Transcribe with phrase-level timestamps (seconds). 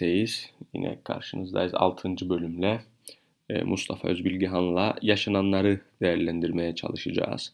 [0.00, 0.50] Birlikteyiz.
[0.74, 2.28] Yine karşınızdayız 6.
[2.28, 2.80] bölümle.
[3.50, 7.52] Ee, Mustafa Özbilgihan'la yaşananları değerlendirmeye çalışacağız.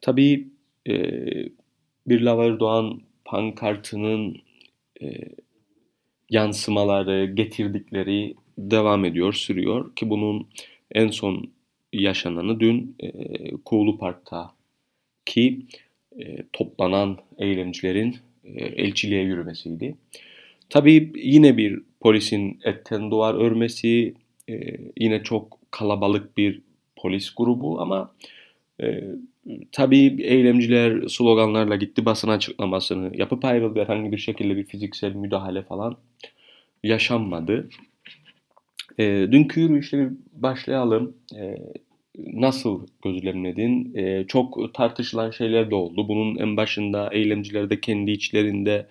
[0.00, 0.48] Tabii
[0.88, 0.94] e,
[2.06, 4.36] bir Lavar Doğan pankartının
[5.02, 5.06] e,
[6.30, 9.94] yansımaları, getirdikleri devam ediyor, sürüyor.
[9.94, 10.46] Ki bunun
[10.92, 11.50] en son
[11.92, 13.10] yaşananı dün e,
[13.64, 14.50] Kuğulu Park'ta
[15.26, 15.62] ki
[16.18, 19.96] e, toplanan eylemcilerin e, elçiliğe yürümesiydi.
[20.70, 24.14] Tabii yine bir polisin etten duvar örmesi,
[24.48, 26.60] e, yine çok kalabalık bir
[26.96, 28.12] polis grubu ama
[28.82, 29.04] e,
[29.72, 33.80] tabii eylemciler sloganlarla gitti basın açıklamasını yapıp ayrıldı.
[33.80, 35.96] Herhangi bir şekilde bir fiziksel müdahale falan
[36.84, 37.68] yaşanmadı.
[38.98, 41.16] E, dünkü yürüyüşle başlayalım.
[41.38, 41.56] E,
[42.18, 43.94] nasıl gözlemledin?
[43.94, 46.08] E, çok tartışılan şeyler de oldu.
[46.08, 48.86] Bunun en başında eylemciler de kendi içlerinde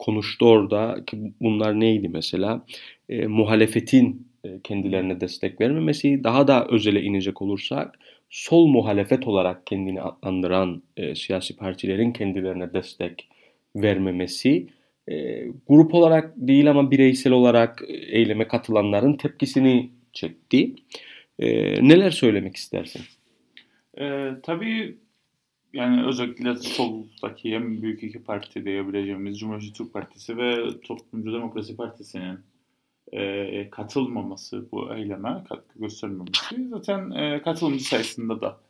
[0.00, 2.64] konuştu orada ki bunlar neydi mesela?
[3.08, 7.98] E, muhalefetin e, kendilerine destek vermemesi, daha da özele inecek olursak
[8.30, 13.28] sol muhalefet olarak kendini adlandıran e, siyasi partilerin kendilerine destek
[13.76, 14.66] vermemesi,
[15.08, 20.74] e, grup olarak değil ama bireysel olarak eyleme katılanların tepkisini çekti.
[21.38, 21.48] E,
[21.88, 23.02] neler söylemek istersin?
[24.00, 24.96] E, tabii
[25.72, 32.38] yani özellikle soldaki en büyük iki parti diyebileceğimiz Cumhuriyetçi Türk Partisi ve Toplumcu Demokrasi Partisi'nin
[33.12, 38.60] e, katılmaması bu eyleme, katkı göstermemesi zaten e, katılımcı sayısında da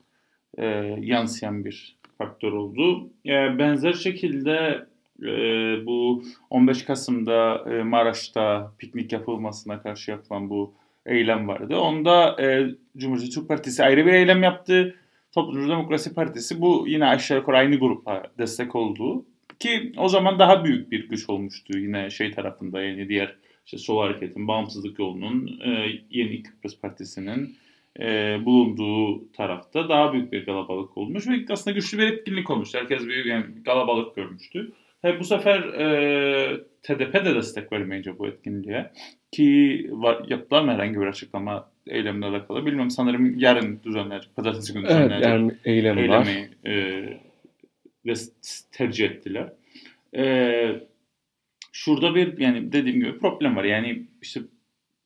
[0.59, 0.67] e,
[1.01, 3.11] yansıyan bir faktör oldu.
[3.27, 4.87] E, benzer şekilde
[5.23, 5.27] e,
[5.87, 10.75] bu 15 Kasım'da e, Maraş'ta piknik yapılmasına karşı yapılan bu
[11.07, 11.77] eylem vardı.
[11.77, 14.95] Onda e, Cumhuriyetçi Türk Partisi ayrı bir eylem yaptı.
[15.35, 19.25] Toplumcu Demokrasi Partisi bu yine aşağı yukarı aynı grupa destek oldu.
[19.59, 23.37] Ki o zaman daha büyük bir güç olmuştu yine şey tarafında yani diğer
[23.67, 27.57] işte Sol Hareket'in, Bağımsızlık Yolu'nun, e, Yeni Kıbrıs Partisi'nin
[28.01, 32.75] e, bulunduğu tarafta daha büyük bir kalabalık olmuş ve aslında güçlü bir etkinlik olmuş.
[32.75, 34.73] Herkes bir yani kalabalık görmüştü.
[35.03, 38.91] Tabi bu sefer e, TDP de destek vermeyince bu etkinliğe
[39.33, 44.85] ki var, yaptılar mı herhangi bir açıklama eylemle alakalı bilmiyorum sanırım yarın düzenlenecek, pazartesi günü
[44.85, 48.15] düzenlenecek evet, yani eylem eylemi e,
[48.73, 49.53] tercih ettiler.
[50.17, 50.81] E,
[51.73, 53.65] şurada bir yani dediğim gibi problem var.
[53.65, 54.41] Yani işte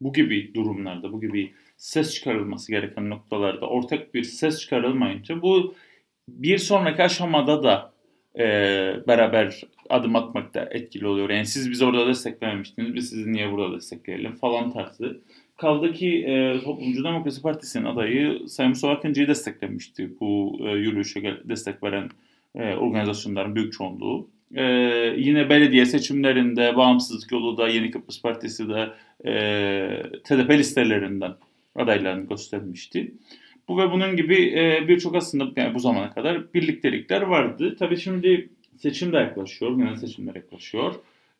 [0.00, 5.74] bu gibi durumlarda, bu gibi ses çıkarılması gereken noktalarda ortak bir ses çıkarılmayınca bu
[6.28, 7.92] bir sonraki aşamada da
[8.38, 8.44] e,
[9.06, 11.30] beraber adım atmakta etkili oluyor.
[11.30, 15.20] Yani siz bize orada desteklememiştiniz, biz sizi niye burada destekleyelim falan tarzı.
[15.56, 20.10] Kaldı ki e, Toplumcu Demokrasi Partisi'nin adayı Sayın Mustafa Akıncı'yı desteklemişti.
[20.20, 22.08] Bu e, yürüyüşe destek veren
[22.54, 24.28] e, organizasyonların büyük çoğunluğu.
[24.54, 24.64] E,
[25.16, 28.88] yine belediye seçimlerinde Bağımsızlık Yolu da Yeni Kıbrıs Partisi de
[29.24, 29.32] e,
[30.24, 31.32] TDP listelerinden
[31.76, 33.14] adaylarını göstermişti.
[33.68, 37.76] Bu ve bunun gibi e, birçok aslında yani bu zamana kadar birliktelikler vardı.
[37.78, 40.94] Tabii şimdi seçim de yaklaşıyor, genel seçimler yaklaşıyor.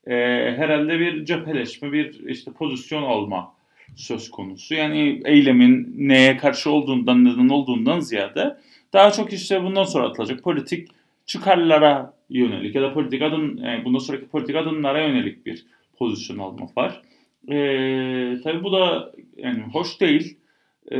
[0.06, 0.14] E,
[0.56, 3.53] herhalde bir cepheleşme, bir işte pozisyon alma
[3.97, 4.75] söz konusu.
[4.75, 8.56] Yani eylemin neye karşı olduğundan, neden olduğundan ziyade
[8.93, 10.89] daha çok işte bundan sonra atılacak politik
[11.27, 15.67] çıkarlara yönelik ya da politik adım, yani bundan sonraki politik adımlara yönelik bir
[15.99, 17.03] pozisyon alma var.
[17.49, 17.56] E,
[18.44, 20.39] tabii bu da yani hoş değil
[20.91, 20.99] e,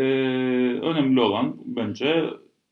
[0.81, 2.25] önemli olan bence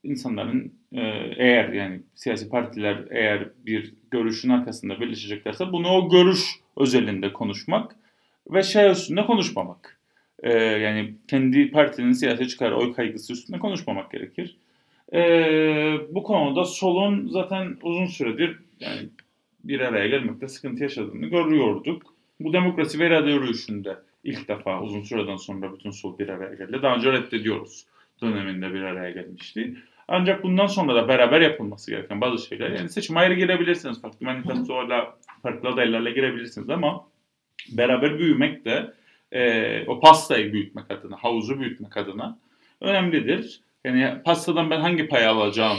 [0.05, 1.01] insanların e,
[1.37, 7.97] eğer yani siyasi partiler eğer bir görüşün arkasında birleşeceklerse bunu o görüş özelinde konuşmak
[8.51, 10.02] ve şey üstünde konuşmamak.
[10.43, 14.57] E, yani kendi partinin siyasi çıkarı oy kaygısı üstünde konuşmamak gerekir.
[15.13, 15.21] E,
[16.11, 19.09] bu konuda solun zaten uzun süredir yani
[19.65, 22.15] bir araya gelmekte sıkıntı yaşadığını görüyorduk.
[22.41, 26.83] Bu demokrasi ve irade yürüyüşünde ilk defa uzun süreden sonra bütün sol bir araya geldi.
[26.83, 27.87] Daha önce reddediyoruz
[28.23, 29.77] döneminde bir araya gelmişti.
[30.09, 32.71] Ancak bundan sonra da beraber yapılması gereken bazı şeyler.
[32.71, 34.03] Yani seçim ayrı girebilirsiniz.
[34.03, 37.07] Farklı manifestolarla, farklı adaylarla girebilirsiniz ama
[37.69, 38.93] beraber büyümek de
[39.33, 42.39] e, o pastayı büyütmek adına, havuzu büyütmek adına
[42.81, 43.61] önemlidir.
[43.85, 45.79] Yani pastadan ben hangi pay alacağım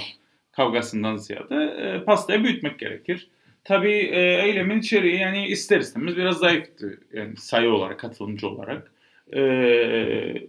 [0.52, 3.28] kavgasından ziyade e, pastayı büyütmek gerekir.
[3.64, 7.00] Tabii e, eylemin içeriği yani ister istemez biraz zayıftı.
[7.14, 8.92] Yani sayı olarak, katılımcı olarak.
[9.34, 9.42] E,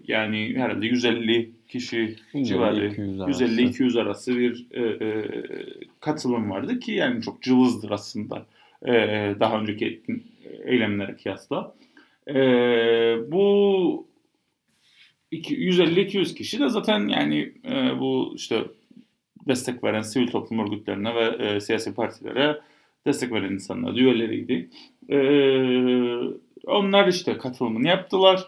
[0.07, 5.25] yani herhalde 150 kişi civarı, 150-200 arası bir e, e,
[6.01, 8.47] katılım vardı ki yani çok cılızdır aslında
[8.87, 8.93] e,
[9.41, 10.03] daha önceki
[10.65, 11.75] eylemlere kıyasla.
[12.29, 12.35] E,
[13.33, 14.09] bu
[15.33, 18.65] 150-200 kişi de zaten yani e, bu işte
[19.49, 22.61] destek veren sivil toplum örgütlerine ve e, siyasi partilere
[23.07, 24.71] destek veren insanlar üyeleriydi.
[25.09, 25.19] E,
[26.67, 28.47] onlar işte katılımını yaptılar.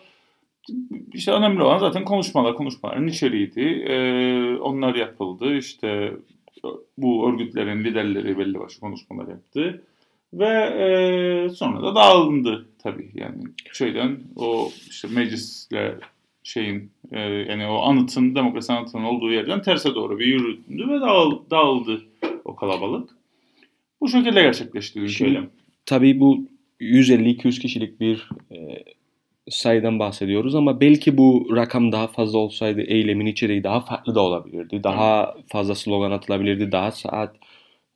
[1.12, 3.60] İşte önemli olan zaten konuşmalar, konuşmaların içeriğiydi.
[3.88, 3.96] E,
[4.56, 5.56] onlar yapıldı.
[5.56, 6.12] İşte
[6.98, 9.82] bu örgütlerin liderleri belli başlı konuşmalar yaptı.
[10.34, 13.42] Ve e, sonra da dağılındı tabii yani
[13.72, 15.94] şeyden o işte meclisle
[16.42, 21.50] şeyin e, yani o anıtın demokrasi anıtının olduğu yerden terse doğru bir yürüdü ve dağıl,
[21.50, 22.02] dağıldı
[22.44, 23.10] o kalabalık.
[24.00, 25.40] Bu şekilde gerçekleşti ülkeyle.
[25.86, 26.48] Tabii bu
[26.80, 28.84] 150-200 kişilik bir e,
[29.48, 34.84] sayıdan bahsediyoruz ama belki bu rakam daha fazla olsaydı eylemin içeriği daha farklı da olabilirdi.
[34.84, 37.36] Daha fazla slogan atılabilirdi, daha saat,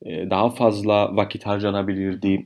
[0.06, 2.44] e, daha fazla vakit harcanabilirdi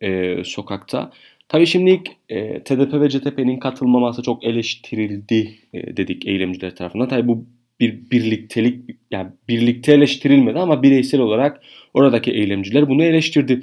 [0.00, 1.10] e, sokakta.
[1.48, 7.08] Tabii şimdi e, TDP ve CTP'nin katılmaması çok eleştirildi e, dedik eylemciler tarafından.
[7.08, 7.46] Tabii bu
[7.80, 11.62] bir birliktelik yani birlikte eleştirilmedi ama bireysel olarak
[11.94, 13.60] oradaki eylemciler bunu eleştirdi.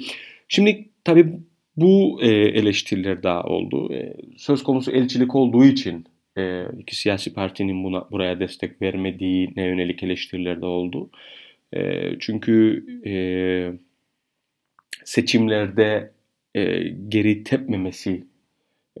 [0.48, 1.32] Şimdi tabii
[1.76, 3.94] bu e, eleştiriler daha oldu.
[3.94, 6.04] E, söz konusu elçilik olduğu için
[6.38, 11.10] e, iki siyasi partinin buna buraya destek vermediğine yönelik eleştiriler de oldu.
[11.12, 11.18] E,
[12.20, 13.14] çünkü e,
[15.04, 16.12] seçimlerde
[16.54, 18.26] e, geri tepmemesi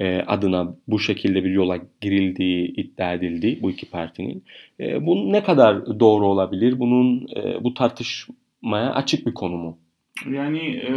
[0.00, 4.44] e, adına bu şekilde bir yola girildiği iddia edildi bu iki partinin.
[4.80, 6.78] E, bu ne kadar doğru olabilir?
[6.78, 9.78] Bunun e, bu tartışmaya açık bir konu mu?
[10.30, 10.92] Yani e,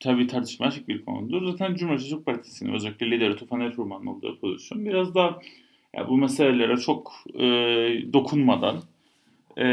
[0.00, 1.46] tabii tartışma açık bir konudur.
[1.46, 5.38] Zaten Cumhuriyet Partisi'nin özellikle lideri Tufan Ertuğrul'un olduğu pozisyon biraz daha
[5.96, 7.42] ya bu meselelere çok e,
[8.12, 8.76] dokunmadan
[9.58, 9.66] e,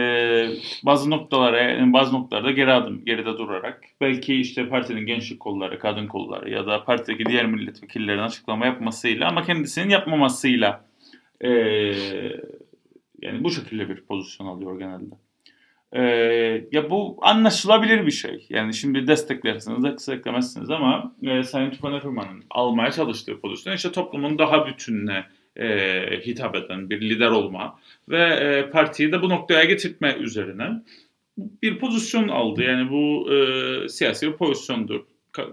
[0.84, 6.08] bazı noktalara yani bazı noktalarda geri adım geride durarak belki işte partinin gençlik kolları, kadın
[6.08, 10.86] kolları ya da partideki diğer milletvekillerinin açıklama yapmasıyla ama kendisinin yapmamasıyla
[11.42, 11.50] e,
[13.22, 15.16] yani bu şekilde bir pozisyon alıyor genelde.
[15.94, 16.02] Ee,
[16.72, 18.46] ya bu anlaşılabilir bir şey.
[18.50, 24.68] Yani şimdi desteklersiniz, desteklemezsiniz ama e, Sayın Tufan Erman'ın almaya çalıştığı pozisyon işte toplumun daha
[24.68, 25.26] bütününe
[25.56, 27.80] e, hitap eden bir lider olma
[28.10, 30.70] ve e, partiyi de bu noktaya getirme üzerine
[31.38, 32.64] bir pozisyon aldı.
[32.64, 35.02] Yani bu e, siyasi bir pozisyondur.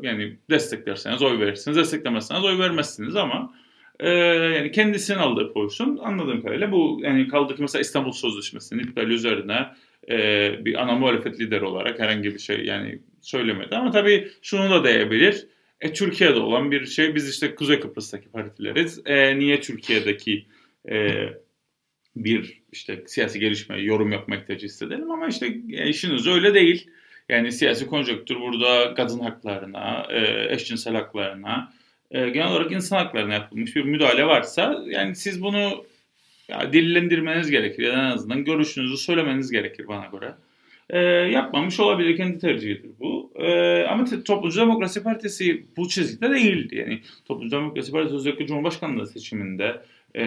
[0.02, 3.54] Yani desteklerseniz oy verirsiniz, desteklemezseniz oy vermezsiniz ama
[4.00, 9.12] e, yani kendisinin aldığı pozisyon anladığım kadarıyla bu yani kaldı ki mesela İstanbul Sözleşmesi'nin iptali
[9.12, 9.66] üzerine
[10.10, 10.18] e,
[10.64, 15.46] bir ana muhalefet lideri olarak herhangi bir şey yani söylemedi ama tabii şunu da diyebilir.
[15.80, 19.00] E, Türkiye'de olan bir şey biz işte Kuzey Kıbrıs'taki partileriz.
[19.06, 20.46] E, niye Türkiye'deki
[20.88, 21.28] e,
[22.16, 26.90] bir işte siyasi gelişme yorum yapmak tercih istedim ama işte e, işiniz öyle değil.
[27.28, 31.72] Yani siyasi konjonktür burada kadın haklarına, e, eşcinsel haklarına,
[32.10, 35.84] e, genel olarak insan haklarına yapılmış bir müdahale varsa yani siz bunu
[36.48, 40.34] ya, dillendirmeniz gerekir ya en azından görüşünüzü söylemeniz gerekir bana göre.
[40.90, 43.32] E, yapmamış olabilir kendi tercihidir bu.
[43.36, 46.76] E, ama Toplumcu Demokrasi Partisi bu çizgide değildi.
[46.76, 49.82] Yani Toplumcu Demokrasi Partisi özellikle Cumhurbaşkanlığı seçiminde
[50.16, 50.24] e,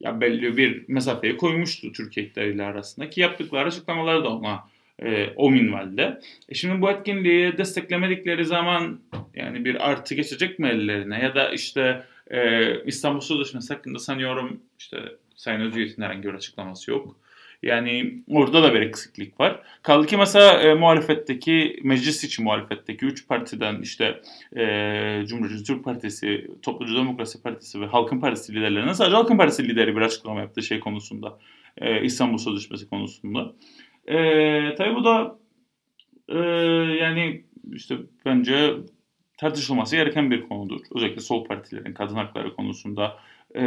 [0.00, 4.64] ya belli bir mesafeyi koymuştu Türkiye iktidarıyla arasında ki yaptıkları açıklamalar da ona
[5.02, 6.20] e, o minvalde.
[6.48, 9.00] E şimdi bu etkinliği desteklemedikleri zaman
[9.34, 14.98] yani bir artı geçecek mi ellerine ya da işte e, İstanbul Sözleşmesi hakkında sanıyorum işte
[15.36, 17.16] Sayın Özgür'ün herhangi bir açıklaması yok.
[17.62, 19.62] Yani orada da bir eksiklik var.
[19.82, 24.20] Kaldı ki mesela e, muhalefetteki, meclis için muhalefetteki 3 partiden işte
[24.56, 29.96] e, Cumhuriyetçi Türk Partisi, Toplucu Demokrasi Partisi ve Halkın Partisi liderlerine sadece Halkın Partisi lideri
[29.96, 31.38] bir açıklama yaptı şey konusunda.
[31.78, 33.52] E, İstanbul Sözleşmesi konusunda.
[34.06, 34.16] E,
[34.74, 35.38] tabii bu da
[36.28, 36.38] e,
[37.00, 38.74] yani işte bence
[39.38, 40.80] tartışılması gereken bir konudur.
[40.94, 43.16] Özellikle sol partilerin kadın hakları konusunda
[43.56, 43.62] e,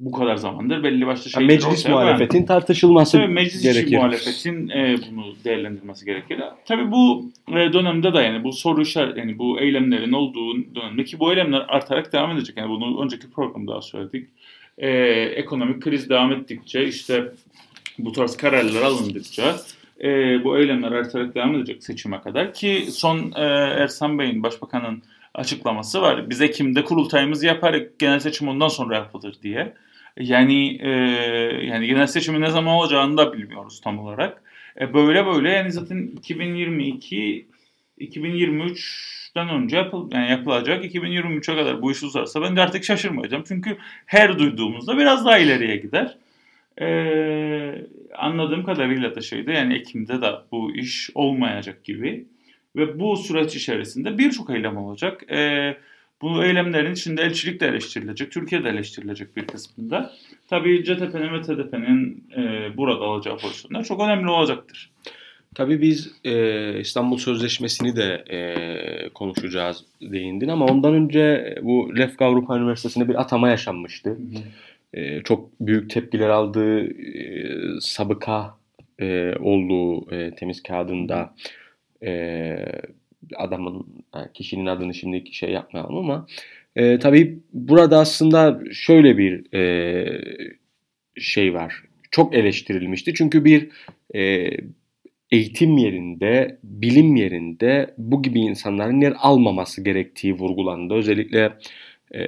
[0.00, 3.96] bu kadar zamandır belli başlı şeyler Meclis ortaya muhalefetin tartışılması tabii meclis gerekir.
[3.96, 6.40] muhalefetin e, bunu değerlendirmesi gerekir.
[6.64, 11.20] Tabii bu e, dönemde de yani bu soru işaret yani bu eylemlerin olduğu dönemde ki
[11.20, 12.56] bu eylemler artarak devam edecek.
[12.56, 14.28] Yani bunu önceki programda söyledik.
[14.78, 14.90] E,
[15.36, 17.32] ekonomik kriz devam ettikçe işte
[17.98, 19.56] bu tarz kararlar alındıkça
[20.04, 20.08] e,
[20.44, 23.44] bu eylemler artarak devam edecek seçime kadar ki son e,
[23.82, 25.02] Ersan Bey'in başbakanın
[25.34, 26.30] açıklaması var.
[26.30, 29.74] Biz Ekim'de kurultayımızı yapar genel seçim ondan sonra yapılır diye.
[30.18, 30.90] Yani e,
[31.66, 34.42] yani genel seçimin ne zaman olacağını da bilmiyoruz tam olarak.
[34.80, 37.46] E, böyle böyle yani zaten 2022
[38.00, 43.44] 2023'ten önce yapıl, yani yapılacak 2023'e kadar bu iş uzarsa ben de artık şaşırmayacağım.
[43.48, 46.16] Çünkü her duyduğumuzda biraz daha ileriye gider.
[46.80, 47.86] Ee,
[48.18, 52.26] anladığım kadarıyla da şeyde yani Ekim'de de bu iş olmayacak gibi.
[52.76, 55.32] Ve bu süreç içerisinde birçok eylem olacak.
[55.32, 55.76] Ee,
[56.22, 60.12] bu eylemlerin içinde elçilik de eleştirilecek, Türkiye de eleştirilecek bir kısmında.
[60.48, 64.90] Tabii CTP'nin ve TDP'nin e, burada alacağı pozisyonlar çok önemli olacaktır.
[65.54, 72.58] Tabii biz e, İstanbul Sözleşmesi'ni de e, konuşacağız değindin ama ondan önce bu Lefka Avrupa
[72.58, 74.10] Üniversitesi'nde bir atama yaşanmıştı.
[74.10, 75.00] Hı hı.
[75.00, 78.58] E, çok büyük tepkiler aldığı e, sabıka
[79.00, 81.34] e, olduğu e, temiz kağıdında
[82.02, 82.56] e,
[83.36, 86.26] adamın yani kişinin adını şimdi şey yapmayalım ama
[86.76, 90.22] e, tabii burada aslında şöyle bir e,
[91.16, 91.82] şey var.
[92.10, 93.14] Çok eleştirilmişti.
[93.14, 93.68] Çünkü bir
[94.14, 94.50] e,
[95.30, 100.94] eğitim yerinde, bilim yerinde bu gibi insanların yer almaması gerektiği vurgulandı.
[100.94, 101.52] Özellikle
[102.14, 102.24] e,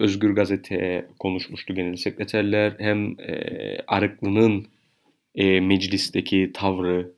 [0.00, 2.74] Özgür Gazete konuşmuştu genel sekreterler.
[2.78, 4.66] Hem e, Arıklı'nın
[5.34, 7.10] e, meclisteki tavrı,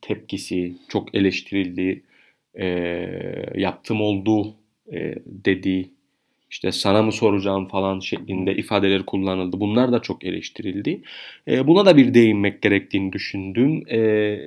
[0.00, 2.02] tepkisi çok eleştirildi.
[2.54, 2.66] E,
[3.54, 4.54] yaptım oldu
[4.92, 5.90] e, dedi.
[6.50, 9.60] İşte sana mı soracağım falan şeklinde ifadeler kullanıldı.
[9.60, 11.02] Bunlar da çok eleştirildi.
[11.48, 13.88] E, buna da bir değinmek gerektiğini düşündüm.
[13.90, 14.38] E,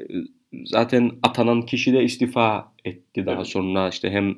[0.65, 3.47] zaten atanan kişi de istifa etti daha evet.
[3.47, 4.35] sonra işte hem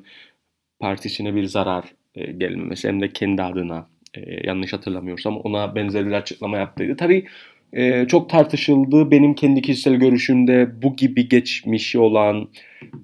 [0.80, 1.84] partisine bir zarar
[2.14, 6.96] e, gelmemesi hem de kendi adına e, yanlış hatırlamıyorsam ona benzer bir açıklama yaptıydı.
[6.96, 7.26] Tabii
[7.72, 9.10] e, çok tartışıldı.
[9.10, 12.48] Benim kendi kişisel görüşümde bu gibi geçmişi olan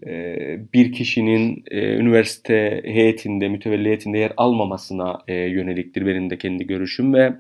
[0.07, 0.37] e,
[0.75, 7.15] bir kişinin e, üniversite heyetinde, mütevelli heyetinde yer almamasına e, yöneliktir benim de kendi görüşüm
[7.15, 7.33] ve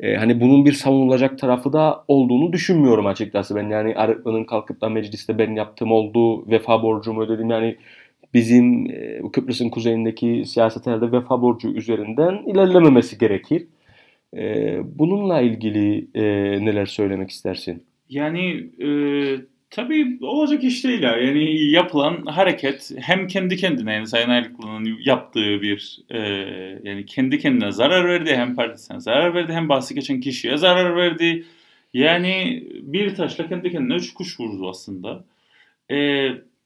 [0.00, 3.56] e, hani bunun bir savunulacak tarafı da olduğunu düşünmüyorum açıkçası.
[3.56, 7.76] Ben yani Arıklı'nın kalkıp da mecliste ben yaptığım oldu, vefa borcumu ödedim yani
[8.34, 13.66] bizim e, Kıbrıs'ın kuzeyindeki siyasetlerde vefa borcu üzerinden ilerlememesi gerekir.
[14.36, 16.22] E, bununla ilgili e,
[16.64, 17.84] neler söylemek istersin?
[18.08, 18.88] Yani e,
[19.70, 21.16] tabii olacak iş değil ya.
[21.16, 26.18] Yani yapılan hareket hem kendi kendine yani Sayın Ayrıklı'nın yaptığı bir e,
[26.84, 31.44] yani kendi kendine zarar verdi hem partisine zarar verdi hem bahsi geçen kişiye zarar verdi.
[31.94, 35.24] Yani bir taşla kendi kendine üç kuş vurdu aslında.
[35.90, 35.96] E,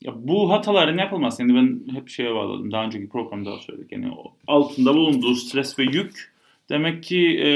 [0.02, 4.12] ya bu hataların yapılması yani ben hep şeye bağladım daha önceki programda söyledik yani
[4.46, 6.32] altında bulunduğu stres ve yük
[6.70, 7.50] Demek ki e,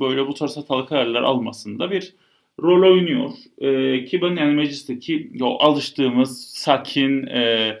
[0.00, 2.14] böyle bu tarz hatalı kararlar almasında bir
[2.62, 3.30] rol oynuyor.
[3.58, 7.74] E, ki ben yani meclisteki o alıştığımız sakin e,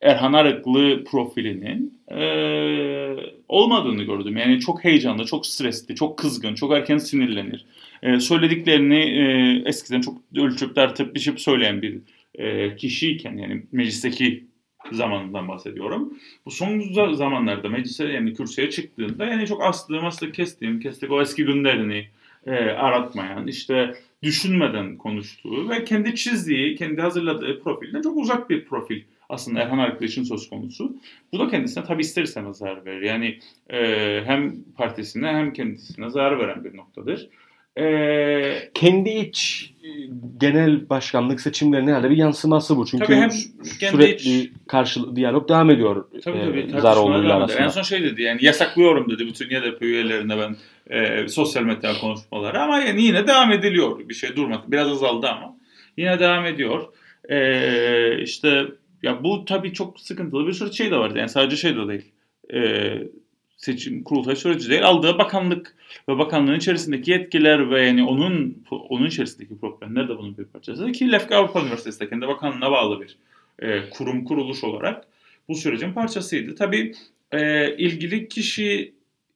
[0.00, 2.20] Erhan Arıklı profilinin e,
[3.48, 4.36] olmadığını gördüm.
[4.36, 7.66] Yani çok heyecanlı, çok stresli, çok kızgın, çok erken sinirlenir.
[8.02, 11.98] E, söylediklerini e, eskiden çok ölçüp tartıp biçip söyleyen bir
[12.34, 14.44] e, kişiyken yani meclisteki
[14.92, 16.12] zamanından bahsediyorum.
[16.46, 21.44] Bu son zamanlarda meclise yani kürsüye çıktığında yani çok astığım astık kestiğim kestik o eski
[21.44, 22.06] günlerini
[22.46, 29.02] e, aratmayan işte düşünmeden konuştuğu ve kendi çizdiği, kendi hazırladığı profilden çok uzak bir profil
[29.28, 30.96] aslında Erhan için söz konusu.
[31.32, 33.02] Bu da kendisine tabi ister istemez zarar verir.
[33.02, 33.38] Yani
[33.70, 33.78] e,
[34.24, 37.28] hem partisine hem kendisine zarar veren bir noktadır.
[37.78, 39.88] Ee, kendi iç e,
[40.40, 42.86] genel başkanlık seçimlerine herhalde bir yansıması bu.
[42.86, 44.52] Çünkü hem sürekli iç...
[44.68, 46.04] karşı diyalog devam ediyor.
[46.24, 46.76] Tabii tabii.
[46.76, 47.62] E, Zaroğlu'yla arasında.
[47.62, 50.56] En son şey dedi yani yasaklıyorum dedi bütün YDP üyelerine ben
[50.96, 54.08] e, sosyal medya konuşmaları ama yani yine devam ediliyor.
[54.08, 54.62] Bir şey durmadı.
[54.68, 55.56] Biraz azaldı ama
[55.96, 56.82] yine devam ediyor.
[57.28, 58.64] E, işte
[59.02, 61.10] ya bu tabii çok sıkıntılı bir sürü şey de var.
[61.16, 62.12] Yani sadece şey de değil.
[62.54, 62.92] E,
[63.56, 65.76] seçim kurultay süreci değil aldığı bakanlık
[66.08, 71.12] ve bakanlığın içerisindeki yetkiler ve yani onun onun içerisindeki problemler de bunun bir parçası ki
[71.12, 73.16] Lefka Avrupa Üniversitesi kendi bakanlığına bağlı bir
[73.58, 75.04] e, kurum kuruluş olarak
[75.48, 76.54] bu sürecin parçasıydı.
[76.54, 76.94] Tabii
[77.32, 78.94] e, ilgili kişi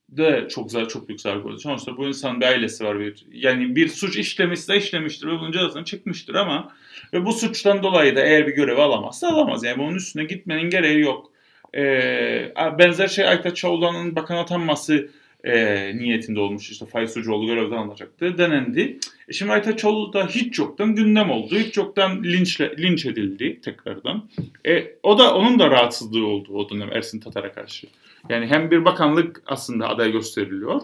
[0.09, 1.59] de çok zar çok büyük zarar gördü.
[1.59, 3.01] Sonuçta bu insan bir ailesi var.
[3.01, 6.73] Bir, yani bir suç işlemişse işlemiştir ve bunun cezasını çıkmıştır ama
[7.13, 9.65] ve bu suçtan dolayı da eğer bir görevi alamazsa alamaz.
[9.65, 11.33] Yani bunun üstüne gitmenin gereği yok.
[11.75, 15.09] E, benzer şey Aytaç Çavula'nın bakan atanması
[15.45, 16.71] e, niyetinde olmuş.
[16.71, 18.99] İşte Faiz Sucuoğlu görevden alacaktı denendi.
[19.29, 21.57] E şimdi Aytaç Çavulu da hiç yoktan gündem oldu.
[21.57, 24.25] Hiç yoktan linçle, linç edildi tekrardan.
[24.67, 27.87] E, o da onun da rahatsızlığı oldu o dönem Ersin Tatar'a karşı.
[28.29, 30.81] Yani hem bir bakanlık aslında aday gösteriliyor.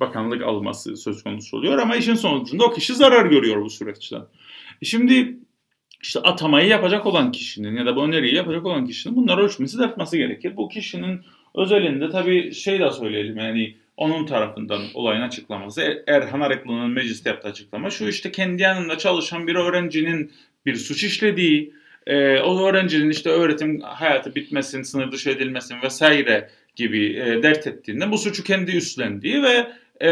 [0.00, 4.22] Bakanlık alması söz konusu oluyor ama işin sonucunda o kişi zarar görüyor bu süreçten.
[4.82, 5.36] E şimdi
[6.02, 10.16] işte atamayı yapacak olan kişinin ya da bu öneriyi yapacak olan kişinin bunları ölçmesi tartması
[10.16, 10.56] gerekir.
[10.56, 11.20] Bu kişinin
[11.54, 17.48] özelinde tabii şey de söyleyelim yani onun tarafından olayın açıklaması er-, Erhan Arıklı'nın mecliste yaptığı
[17.48, 20.32] açıklama şu işte kendi yanında çalışan bir öğrencinin
[20.66, 21.72] bir suç işlediği,
[22.06, 28.12] e, o öğrencinin işte öğretim hayatı bitmesin, sınır dışı edilmesin vesaire gibi e, dert ettiğinde
[28.12, 29.66] bu suçu kendi üstlendiği ve
[30.02, 30.10] e,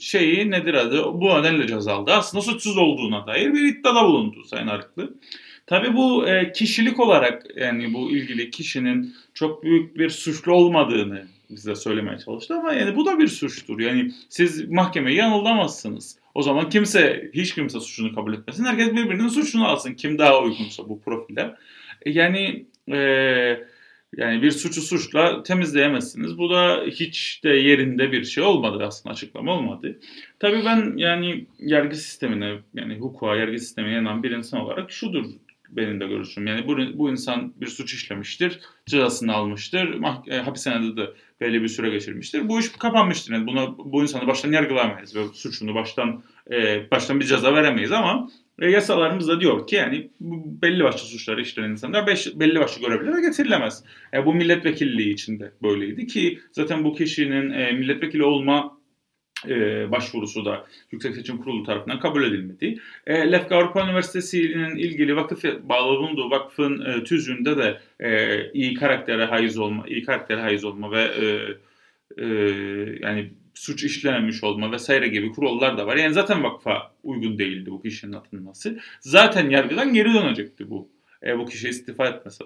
[0.00, 2.12] şeyi nedir adı bu nedenle ceza aldı.
[2.12, 5.14] Aslında suçsuz olduğuna dair bir iddiada bulundu Sayın Arıklı.
[5.66, 11.74] Tabi bu e, kişilik olarak yani bu ilgili kişinin çok büyük bir suçlu olmadığını bize
[11.74, 13.80] söylemeye çalıştı ama yani bu da bir suçtur.
[13.80, 16.18] Yani siz mahkemeyi yanıldamazsınız.
[16.34, 18.64] O zaman kimse, hiç kimse suçunu kabul etmesin.
[18.64, 19.94] Herkes birbirinin suçunu alsın.
[19.94, 21.54] Kim daha uygunsa bu profile.
[22.02, 22.98] E, yani e,
[24.16, 26.38] yani bir suçu suçla temizleyemezsiniz.
[26.38, 29.98] Bu da hiç de yerinde bir şey olmadı aslında açıklama olmadı.
[30.40, 35.24] Tabii ben yani yargı sistemine yani hukuka, yargı sistemine inanan bir insan olarak şudur
[35.70, 36.46] benim de görüşüm.
[36.46, 41.68] Yani bu, bu insan bir suç işlemiştir, cezasını almıştır, mah- e, hapishanede de belli bir
[41.68, 42.48] süre geçirmiştir.
[42.48, 43.32] Bu iş kapanmıştır.
[43.32, 48.28] Yani buna bu insanı baştan yargılamayız ve suçunu baştan e, baştan bir ceza veremeyiz ama
[48.58, 50.10] e, yasalarımız da diyor ki yani
[50.62, 53.84] belli başlı suçları işleyen insanlar beş, belli başlı görevlere getirilemez.
[54.14, 58.78] E, bu milletvekilliği içinde böyleydi ki zaten bu kişinin e, milletvekili olma
[59.48, 62.78] e, başvurusu da Yüksek Seçim Kurulu tarafından kabul edilmedi.
[63.06, 69.58] E, Lefka Avrupa Üniversitesi'nin ilgili vakıf bağlı vakfın e, tüzüğünde de e, iyi karaktere haiz
[69.58, 71.24] olma, iyi karaktere haiz olma ve e,
[72.18, 72.26] e,
[73.00, 75.96] yani suç işlememiş olma vesaire gibi kurallar da var.
[75.96, 78.78] Yani zaten vakfa uygun değildi bu kişinin atılması.
[79.00, 80.88] Zaten yargıdan geri dönecekti bu.
[81.26, 82.44] E, bu kişi istifa etmese.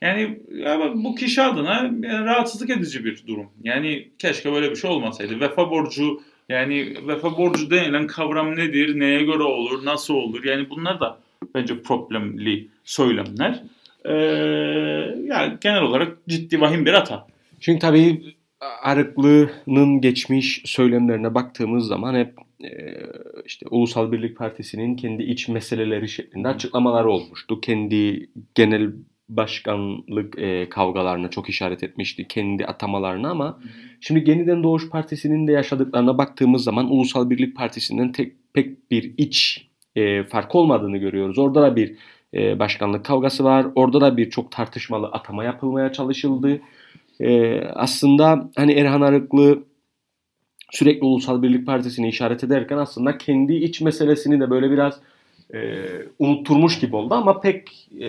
[0.00, 3.46] Yani ya bu kişi adına yani rahatsızlık edici bir durum.
[3.62, 5.40] Yani keşke böyle bir şey olmasaydı.
[5.40, 10.44] Vefa borcu yani vefa borcu denilen kavram nedir, neye göre olur, nasıl olur?
[10.44, 11.18] Yani bunlar da
[11.54, 13.62] bence problemli söylemler.
[14.04, 14.12] Ee,
[15.24, 17.26] yani genel olarak ciddi vahim bir hata.
[17.60, 22.70] Çünkü tabii Arıklı'nın geçmiş söylemlerine baktığımız zaman hep e,
[23.44, 27.60] işte Ulusal Birlik Partisi'nin kendi iç meseleleri şeklinde açıklamalar olmuştu.
[27.60, 28.92] Kendi genel
[29.28, 32.28] başkanlık e, kavgalarına çok işaret etmişti.
[32.28, 33.60] Kendi atamalarına ama
[34.00, 39.68] şimdi Yeniden Doğuş Partisi'nin de yaşadıklarına baktığımız zaman Ulusal Birlik Partisi'nden tek, pek bir iç
[39.96, 41.38] e, fark olmadığını görüyoruz.
[41.38, 41.96] Orada da bir
[42.34, 43.66] e, başkanlık kavgası var.
[43.74, 46.60] Orada da bir çok tartışmalı atama yapılmaya çalışıldı.
[47.20, 49.64] E, aslında hani Erhan Arıklı
[50.70, 55.00] sürekli Ulusal Birlik Partisi'ni işaret ederken aslında kendi iç meselesini de böyle biraz
[55.54, 55.58] e,
[56.18, 58.08] unutturmuş gibi oldu ama pek e,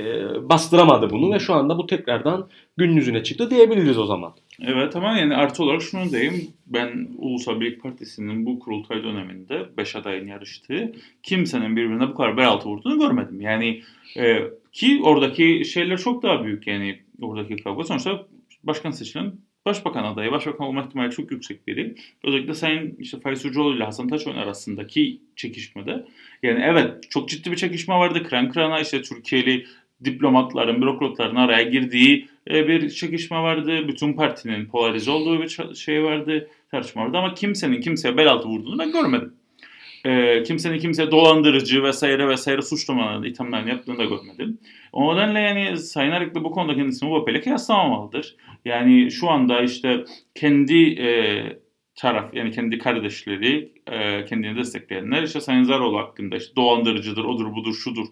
[0.50, 2.48] bastıramadı bunu ve şu anda bu tekrardan
[2.78, 4.34] gün yüzüne çıktı diyebiliriz o zaman.
[4.66, 6.48] Evet ama yani artı olarak şunu diyeyim.
[6.68, 10.92] Ben Ulusal Birlik Partisi'nin bu kurultay döneminde 5 adayın yarıştığı
[11.24, 13.42] kimsenin birbirine bu kadar bel vurduğunu görmedim.
[13.42, 13.82] Yani
[14.18, 14.38] e,
[14.72, 17.84] ki oradaki şeyler çok daha büyük yani oradaki kavga.
[17.84, 18.26] Sonuçta
[18.64, 19.34] başkan seçilen
[19.66, 21.96] başbakan adayı, başbakan olma ihtimali çok yüksek biri.
[22.24, 26.06] Özellikle Sayın işte Faiz Ucuoğlu ile Hasan Taşoğlu arasındaki çekişmede.
[26.44, 28.24] Yani evet çok ciddi bir çekişme vardı.
[28.24, 29.66] Kıran kırana işte Türkiye'li
[30.04, 33.88] diplomatların, bürokratların araya girdiği e, bir çekişme vardı.
[33.88, 37.18] Bütün partinin polarize olduğu bir şey vardı, tartışma vardı.
[37.18, 39.34] Ama kimsenin kimseye bel altı vurduğunu ben görmedim.
[40.06, 44.60] E, kimsenin kimseye dolandırıcı vesaire vesaire suçlamalarını, ithamlarını yaptığını da görmedim.
[44.92, 48.36] O nedenle yani Sayın Arıklı bu konuda kendisini ile kıyaslamamalıdır.
[48.66, 51.10] Yani şu anda işte kendi e,
[51.96, 57.74] taraf yani kendi kardeşleri e, kendini destekleyenler işte Sayın Zaroğlu hakkında işte dolandırıcıdır, odur budur,
[57.74, 58.06] şudur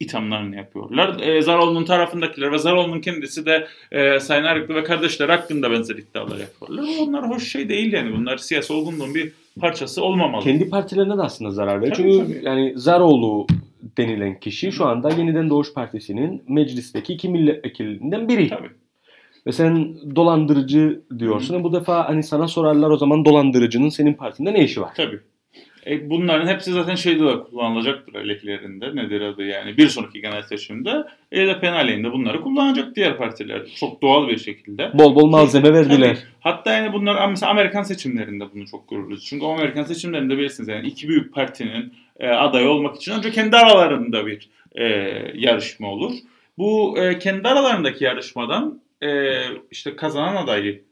[0.00, 1.20] ithamlarını yapıyorlar.
[1.20, 6.38] E, Zaroğlu'nun tarafındakiler ve Zaroğlu'nun kendisi de e, Sayın Arıklı ve kardeşleri hakkında benzer iddialar
[6.38, 6.84] yapıyorlar.
[7.00, 8.16] Onlar hoş şey değil yani.
[8.16, 10.44] Bunlar siyasi olgunluğun bir parçası olmamalı.
[10.44, 11.96] Kendi partilerine de aslında zarar veriyor.
[11.96, 12.44] Çünkü tabii.
[12.44, 13.46] yani Zaroğlu
[13.98, 18.48] denilen kişi şu anda Yeniden Doğuş Partisi'nin meclisteki iki milletvekilinden biri.
[18.48, 18.70] Tabii.
[19.46, 21.58] Ve sen dolandırıcı diyorsun.
[21.58, 21.64] Hı.
[21.64, 24.90] Bu defa hani sana sorarlar o zaman dolandırıcının senin partinde ne işi var?
[24.96, 25.20] Tabii.
[25.86, 28.96] E bunların hepsi zaten şeyde de kullanılacaktır eleklerinde.
[28.96, 33.66] Nedir adı yani bir sonraki genel seçimde EDP aleyhinde bunları kullanacak diğer partiler.
[33.80, 34.90] Çok doğal bir şekilde.
[34.94, 36.14] Bol bol malzeme verdiler.
[36.14, 36.24] Tabii.
[36.40, 39.24] Hatta yani bunlar mesela Amerikan seçimlerinde bunu çok görürüz.
[39.24, 44.26] Çünkü Amerikan seçimlerinde bilirsiniz yani iki büyük partinin e, aday olmak için önce kendi aralarında
[44.26, 44.84] bir e,
[45.34, 46.12] yarışma olur.
[46.58, 50.82] Bu e, kendi aralarındaki yarışmadan e, işte kazanan adayı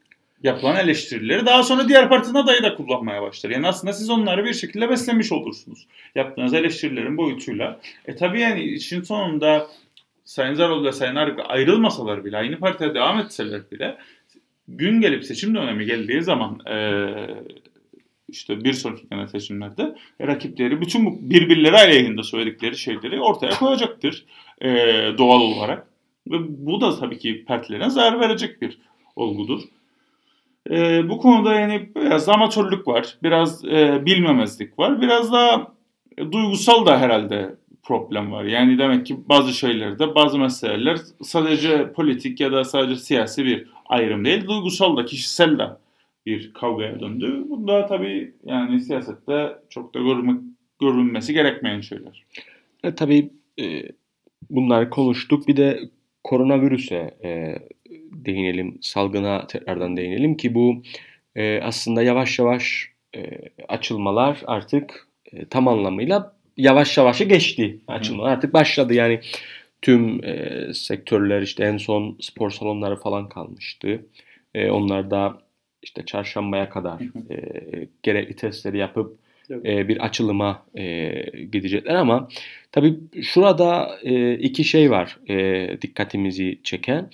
[0.42, 3.50] yapılan eleştirileri daha sonra diğer partinin adayı da kullanmaya başlar.
[3.50, 5.86] Yani aslında siz onları bir şekilde beslemiş olursunuz.
[6.14, 7.80] Yaptığınız eleştirilerin boyutuyla.
[8.06, 9.66] E tabii yani işin sonunda
[10.24, 13.96] Sayın Zaroğlu ile Sayın Arık ayrılmasalar bile, aynı partide devam etseler bile
[14.68, 17.08] gün gelip seçim dönemi geldiği zaman e,
[18.28, 24.24] işte bir sonraki genel seçimlerde rakipleri bütün bu birbirleri aleyhinde söyledikleri şeyleri ortaya koyacaktır
[24.60, 24.68] e,
[25.18, 25.86] doğal olarak.
[26.30, 28.78] Ve bu da tabii ki partilerine zarar verecek bir
[29.16, 29.62] olgudur.
[30.70, 35.72] E, bu konuda yani biraz amatörlük var, biraz e, bilmemezlik var, biraz da
[36.18, 38.44] e, duygusal da herhalde problem var.
[38.44, 44.24] Yani demek ki bazı şeylerde, bazı meseleler sadece politik ya da sadece siyasi bir ayrım
[44.24, 45.68] değil, duygusal da, kişisel de
[46.26, 47.44] bir kavgaya döndü.
[47.48, 50.40] Bunda tabii yani siyasette çok da görmek,
[50.80, 52.24] görünmesi gerekmeyen şeyler.
[52.84, 53.82] E, tabii e,
[54.50, 55.48] bunları konuştuk.
[55.48, 55.80] Bir de
[56.24, 57.58] koronavirüse e,
[58.12, 60.82] değinelim, salgına tekrardan değinelim ki bu
[61.36, 63.20] e, aslında yavaş yavaş e,
[63.68, 67.78] açılmalar artık e, tam anlamıyla yavaş yavaş geçti.
[67.88, 69.20] Açılmalar artık başladı yani
[69.82, 74.06] tüm e, sektörler işte en son spor salonları falan kalmıştı.
[74.54, 75.38] E, onlar da
[75.82, 77.38] işte çarşambaya kadar e,
[78.02, 79.18] gerekli testleri yapıp
[79.50, 81.12] e, bir açılıma e,
[81.52, 82.28] gidecekler ama
[82.72, 87.10] tabii şurada e, iki şey var e, dikkatimizi çeken.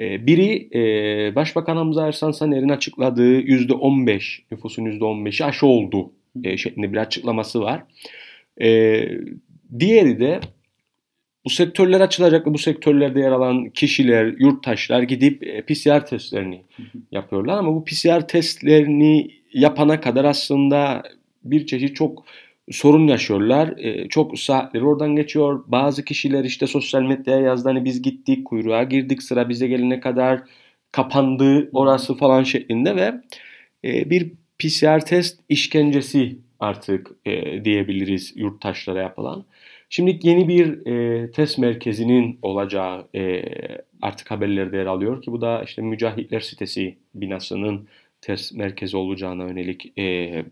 [0.00, 6.12] E, biri e, Başbakan Hamza Ersan Saner'in açıkladığı %15 nüfusun %15'i aşı oldu
[6.44, 7.82] e, şeklinde bir açıklaması var.
[8.60, 9.08] E,
[9.78, 10.40] diğeri de
[11.44, 16.62] bu sektörler açılacak ve bu sektörlerde yer alan kişiler, yurttaşlar gidip e, PCR testlerini
[17.12, 17.58] yapıyorlar.
[17.58, 21.02] Ama bu PCR testlerini yapana kadar aslında
[21.44, 22.24] bir çeşit çok
[22.70, 23.74] sorun yaşıyorlar.
[23.78, 25.64] E, çok saatleri oradan geçiyor.
[25.66, 30.42] Bazı kişiler işte sosyal medyaya yazdı hani biz gittik kuyruğa girdik sıra bize gelene kadar
[30.92, 33.14] kapandı orası falan şeklinde ve
[33.84, 39.44] e, bir PCR test işkencesi artık e, diyebiliriz yurttaşlara yapılan.
[39.90, 43.42] Şimdi yeni bir e, test merkezinin olacağı e,
[44.02, 47.88] artık haberlerde yer alıyor ki bu da işte Mücahitler sitesi binasının
[48.20, 50.44] test merkezi olacağına yönelik e,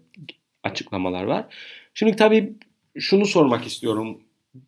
[0.64, 1.46] açıklamalar var.
[1.94, 2.52] Şimdi tabii
[2.98, 4.20] şunu sormak istiyorum.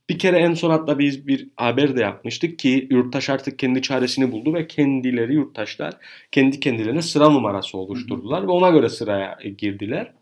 [0.08, 4.32] Bir kere en son hatta biz bir haber de yapmıştık ki yurttaş artık kendi çaresini
[4.32, 5.94] buldu ve kendileri yurttaşlar
[6.32, 10.12] kendi kendilerine sıra numarası oluşturdular ve ona göre sıraya girdiler.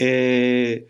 [0.00, 0.84] Ee,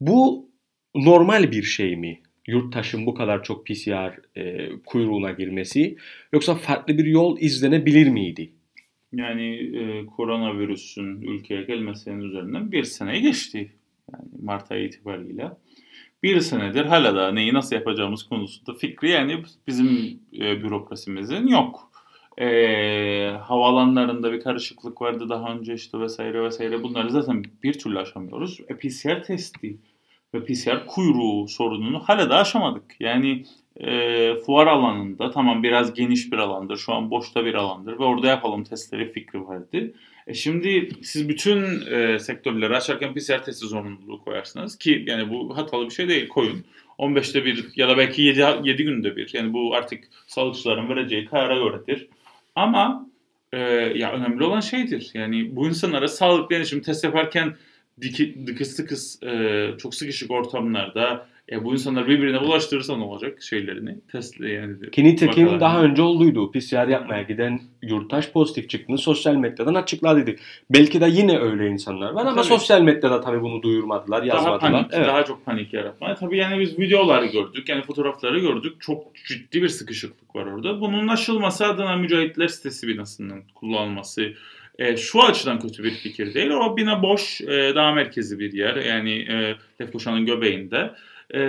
[0.00, 0.50] bu
[0.94, 2.20] normal bir şey mi?
[2.46, 5.96] Yurttaşın bu kadar çok PCR e, kuyruğuna girmesi
[6.32, 8.52] yoksa farklı bir yol izlenebilir miydi?
[9.12, 13.72] Yani e, koronavirüsün ülkeye gelmesinin üzerinden bir sene geçti.
[14.12, 15.50] Yani Mart ayı itibariyle.
[16.22, 21.92] Bir senedir hala da neyi nasıl yapacağımız konusunda fikri yani bizim e, bürokrasimizin yok.
[22.38, 22.46] E,
[23.30, 28.60] havalanlarında bir karışıklık vardı daha önce işte vesaire vesaire bunları zaten bir türlü aşamıyoruz.
[28.68, 29.76] E, PCR testi
[30.34, 32.84] ve PCR kuyruğu sorununu hala da aşamadık.
[33.00, 33.44] Yani
[33.76, 36.76] e, fuar alanında tamam biraz geniş bir alandır.
[36.76, 39.92] Şu an boşta bir alandır ve orada yapalım testleri fikri vardı.
[40.26, 45.84] E şimdi siz bütün e, sektörleri açarken PCR testi zorunluluğu koyarsınız ki yani bu hatalı
[45.84, 46.64] bir şey değil koyun.
[46.98, 49.30] 15'te bir ya da belki 7, 7 günde bir.
[49.34, 52.08] Yani bu artık sağlıkçıların vereceği karara göredir.
[52.54, 53.06] Ama
[53.52, 53.58] e,
[53.94, 55.10] ya önemli olan şeydir.
[55.14, 57.56] Yani bu insanlara sağlıklı yani şimdi test yaparken
[58.00, 63.96] diki, dıkıs dıkıs e, çok sıkışık ortamlarda e, bu insanlar birbirine bulaştırırsa ne olacak şeylerini?
[64.12, 64.90] Testle yani.
[64.90, 66.52] Ki nitekim daha önce olduydu.
[66.52, 70.36] PCR yapmaya giden yurttaş pozitif çıktığını sosyal medyadan açıkladıydı.
[70.70, 72.44] Belki de yine öyle insanlar var ama tabii.
[72.44, 74.60] sosyal medyada tabii bunu duyurmadılar, yazmadılar.
[74.60, 75.06] Daha panik, evet.
[75.06, 76.14] daha çok panik yaratma.
[76.14, 78.76] Tabii yani biz videoları gördük, yani fotoğrafları gördük.
[78.80, 80.80] Çok ciddi bir sıkışıklık var orada.
[80.80, 84.32] Bunun aşılması adına Mücahitler sitesi binasının kullanılması,
[84.78, 86.50] e, şu açıdan kötü bir fikir değil.
[86.50, 88.76] O bina boş, e, daha merkezi bir yer.
[88.76, 90.90] Yani e, Lefkoşa'nın göbeğinde.
[91.34, 91.40] E,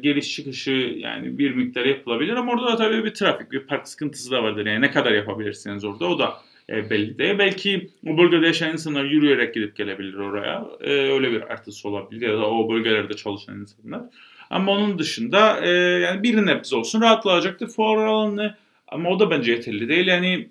[0.00, 4.30] geliş çıkışı yani bir miktar yapılabilir ama orada da tabii bir trafik, bir park sıkıntısı
[4.30, 4.66] da vardır.
[4.66, 6.34] Yani ne kadar yapabilirsiniz orada o da
[6.70, 7.38] e, belli değil.
[7.38, 10.66] Belki o bölgede yaşayan insanlar yürüyerek gidip gelebilir oraya.
[10.80, 14.02] E, öyle bir artısı olabilir ya da o bölgelerde çalışan insanlar.
[14.50, 18.54] Ama onun dışında e, yani bir nebze olsun rahatlayacaktır fuar alanı.
[18.88, 20.06] Ama o da bence yeterli değil.
[20.06, 20.48] Yani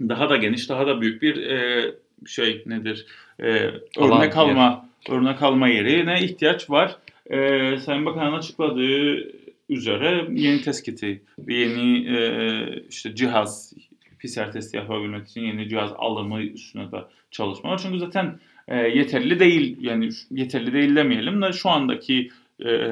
[0.00, 1.84] daha da geniş, daha da büyük bir e,
[2.26, 3.06] şey nedir?
[3.40, 5.16] E, örnek alma yer.
[5.16, 6.96] örnek alma yerine ihtiyaç var.
[7.26, 7.38] E,
[7.78, 9.32] Sayın Bakan'ın açıkladığı
[9.68, 13.72] üzere yeni test kiti, yeni e, işte cihaz,
[14.18, 16.96] PCR testi yapabilmek için yeni cihaz alımı üstüne de
[17.30, 17.80] çalışma var.
[17.82, 22.30] Çünkü zaten e, yeterli değil yani yeterli değil demeyelim de şu andaki
[22.66, 22.90] e,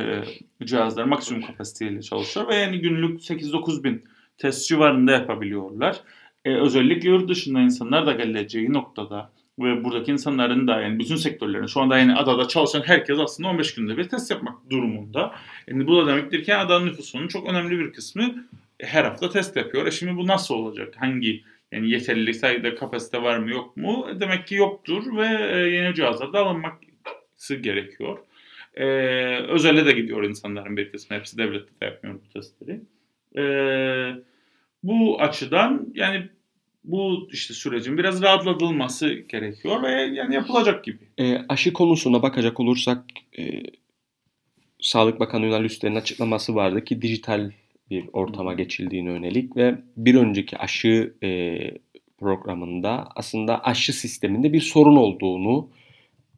[0.65, 4.05] cihazlar maksimum kapasiteyle çalışıyor ve yani günlük 8-9 bin
[4.39, 6.01] test civarında yapabiliyorlar
[6.47, 11.67] e, özellikle yurt dışında insanlar da geleceği noktada ve buradaki insanların da yani bütün sektörlerin
[11.67, 15.35] şu anda yani adada çalışan herkes aslında 15 günde bir test yapmak durumunda.
[15.69, 18.49] Yani bu da demektir ki adanın nüfusunun çok önemli bir kısmı
[18.81, 19.87] her hafta test yapıyor.
[19.87, 20.95] E şimdi bu nasıl olacak?
[20.99, 24.07] Hangi yani yeterli sayıda kapasite var mı yok mu?
[24.11, 28.19] E demek ki yoktur ve e, yeni cihazlar da alınması gerekiyor.
[28.75, 28.85] Ee,
[29.49, 31.17] özelde de gidiyor insanların bir kısmı.
[31.17, 32.81] Hepsi devlette de yapmıyor bu testleri.
[33.37, 34.15] Ee,
[34.83, 36.29] bu açıdan yani
[36.87, 40.99] bu işte sürecin biraz rahatlatılması gerekiyor ve yani yapılacak gibi.
[41.19, 43.05] E, aşı konusuna bakacak olursak
[43.39, 43.63] e,
[44.81, 47.51] Sağlık Bakanı Ünal Üster'in açıklaması vardı ki dijital
[47.91, 51.59] bir ortama geçildiğine yönelik ve bir önceki aşı e,
[52.19, 55.71] programında aslında aşı sisteminde bir sorun olduğunu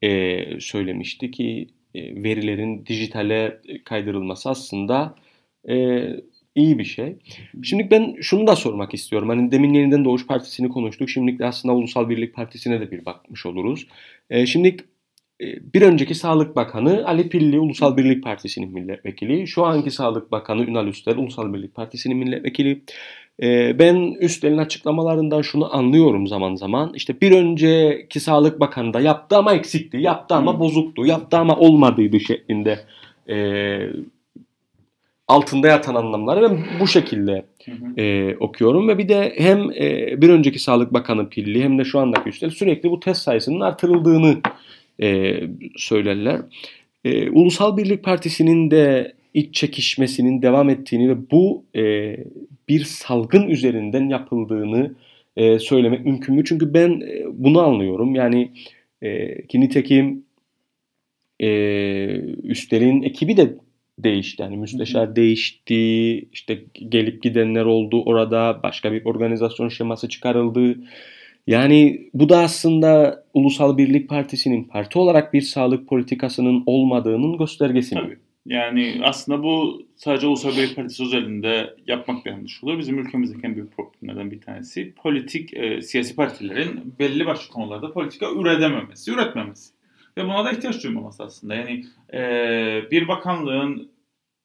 [0.03, 5.15] e, söylemişti ki e, verilerin dijitale kaydırılması aslında
[5.69, 6.07] e,
[6.55, 7.17] iyi bir şey.
[7.63, 9.29] Şimdi ben şunu da sormak istiyorum.
[9.29, 11.11] Hani demin yeniden Doğuş Partisi'ni konuştuk.
[11.11, 13.87] Şimdi aslında Ulusal Birlik Partisi'ne de bir bakmış oluruz.
[14.31, 14.77] E, şimdi
[15.41, 19.47] bir önceki Sağlık Bakanı Ali Pilli Ulusal Birlik Partisi'nin milletvekili.
[19.47, 22.83] Şu anki Sağlık Bakanı Ünal Üstel Ulusal Birlik Partisi'nin milletvekili.
[23.43, 26.93] E, ben Üstel'in açıklamalarından şunu anlıyorum zaman zaman.
[26.95, 32.21] İşte bir önceki Sağlık Bakanı da yaptı ama eksikti, yaptı ama bozuktu, yaptı ama olmadıydı
[32.21, 32.79] şeklinde
[33.29, 33.37] e,
[35.29, 37.45] altında yatan anlamları ben bu şekilde
[37.97, 41.99] e, okuyorum ve bir de hem e, bir önceki Sağlık Bakanı Pilli hem de şu
[41.99, 44.37] andaki Üstel sürekli bu test sayısının artırıldığını
[45.03, 45.41] e,
[45.77, 46.41] söylerler.
[47.05, 52.17] E, Ulusal Birlik Partisi'nin de iç çekişmesinin devam ettiğini ve bu e,
[52.69, 54.95] bir salgın üzerinden yapıldığını
[55.37, 56.45] e, söylemek mümkün mü?
[56.45, 58.15] Çünkü ben e, bunu anlıyorum.
[58.15, 58.51] Yani
[59.03, 60.25] e, ki nitekim
[61.41, 61.49] e,
[62.43, 63.55] Üstel'in ekibi de
[63.99, 64.43] değişti.
[64.43, 66.59] Yani müsteşar değişti, işte
[66.89, 70.77] gelip gidenler oldu orada, başka bir organizasyon şeması çıkarıldı.
[71.47, 78.01] Yani bu da aslında Ulusal Birlik Partisi'nin parti olarak bir sağlık politikasının olmadığının göstergesi mi?
[78.01, 78.19] Tabii.
[78.47, 82.79] Yani aslında bu sadece Ulusal Birlik Partisi özelinde yapmak bir yanlış olur.
[82.79, 88.27] Bizim ülkemizdeki en büyük problemlerden bir tanesi politik e, siyasi partilerin belli başlı konularda politika
[88.31, 89.78] üretememesi, üretmemesi.
[90.19, 91.55] Ve buna da ihtiyaç duymaması aslında.
[91.55, 92.21] Yani e,
[92.91, 93.91] bir bakanlığın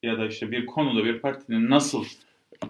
[0.03, 2.05] ya da işte bir konuda bir partinin nasıl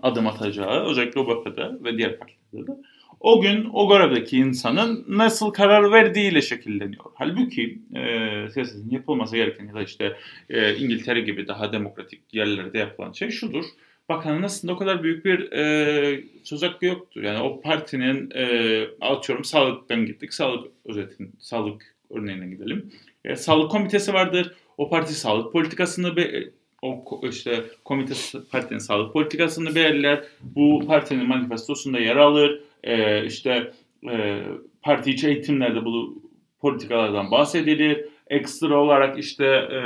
[0.01, 2.77] adım atacağı özellikle OBP'de ve diğer partilerde de
[3.19, 7.03] o gün o görevdeki insanın nasıl karar verdiğiyle şekilleniyor.
[7.15, 8.01] Halbuki e,
[8.49, 10.17] siyasetin yapılması gereken ya da işte
[10.49, 13.65] e, İngiltere gibi daha demokratik yerlerde yapılan şey şudur.
[14.09, 17.23] Bakanın aslında o kadar büyük bir e, söz hakkı yoktur.
[17.23, 20.33] Yani o partinin e, atıyorum sağlıktan gittik.
[20.33, 22.91] Sağlık özetin, sağlık örneğine gidelim.
[23.25, 24.55] E, sağlık komitesi vardır.
[24.77, 26.49] O parti sağlık politikasını be,
[26.81, 30.23] o işte komitesi partinin sağlık politikasını belirler.
[30.41, 33.71] Bu partinin manifestosunda yer alır e, işte
[34.11, 34.43] e,
[34.81, 36.21] parti içi eğitimlerde bu
[36.59, 38.05] politikalardan bahsedilir.
[38.27, 39.79] Ekstra olarak işte e,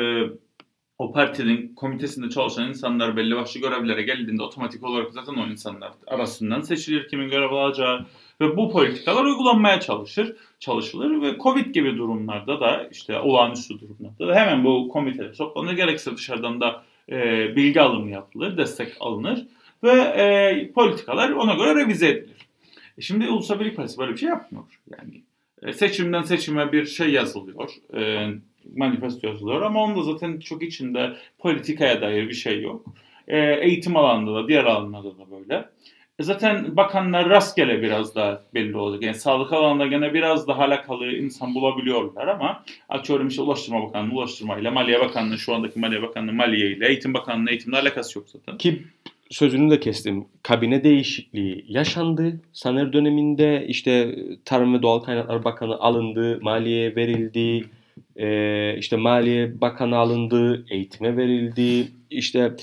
[0.98, 6.62] o partinin komitesinde çalışan insanlar belli başlı görevlere geldiğinde otomatik olarak zaten o insanlar arasından
[6.62, 8.06] seçilir kimin görev alacağı
[8.42, 14.36] ve bu politikalar uygulanmaya çalışır, çalışılır ve Covid gibi durumlarda da işte olağanüstü durumlarda da
[14.36, 17.16] hemen bu komiteler toplanır gerekse dışarıdan da e,
[17.56, 19.48] bilgi alımı yapılır, destek alınır
[19.84, 22.48] ve e, politikalar ona göre revize edilir.
[22.98, 24.66] E şimdi Ulusal Birlik Partisi böyle bir şey yapmıyor.
[24.98, 25.22] Yani
[25.64, 27.70] e, seçimden seçime bir şey yazılıyor.
[27.94, 28.28] E,
[28.76, 32.86] manifesto yazılıyor ama onda zaten çok içinde politikaya dair bir şey yok.
[33.28, 35.70] E, eğitim alanında da diğer alanlarda da böyle.
[36.20, 39.04] E zaten bakanlar rastgele biraz daha belli olacak.
[39.04, 44.58] Yani sağlık alanında gene biraz daha alakalı insan bulabiliyorlar ama açıyorum işte Ulaştırma Bakanlığı, Ulaştırma
[44.58, 48.58] ile Maliye Bakanlığı, şu andaki Maliye Bakanlığı, Maliye ile Eğitim Bakanlığı eğitimle alakası yok zaten.
[48.58, 48.82] Ki
[49.30, 50.26] sözünü de kestim.
[50.44, 52.40] Kabine değişikliği yaşandı.
[52.54, 57.66] Saner döneminde işte Tarım ve Doğal Kaynaklar Bakanı alındı, maliye verildi.
[58.16, 61.88] Ee, işte Maliye Bakanı alındı, eğitime verildi.
[62.10, 62.56] İşte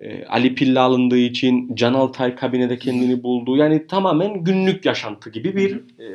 [0.00, 3.56] e, Ali Pilla alındığı için Can Altay kabinede kendini buldu.
[3.56, 6.10] Yani tamamen günlük yaşantı gibi bir e,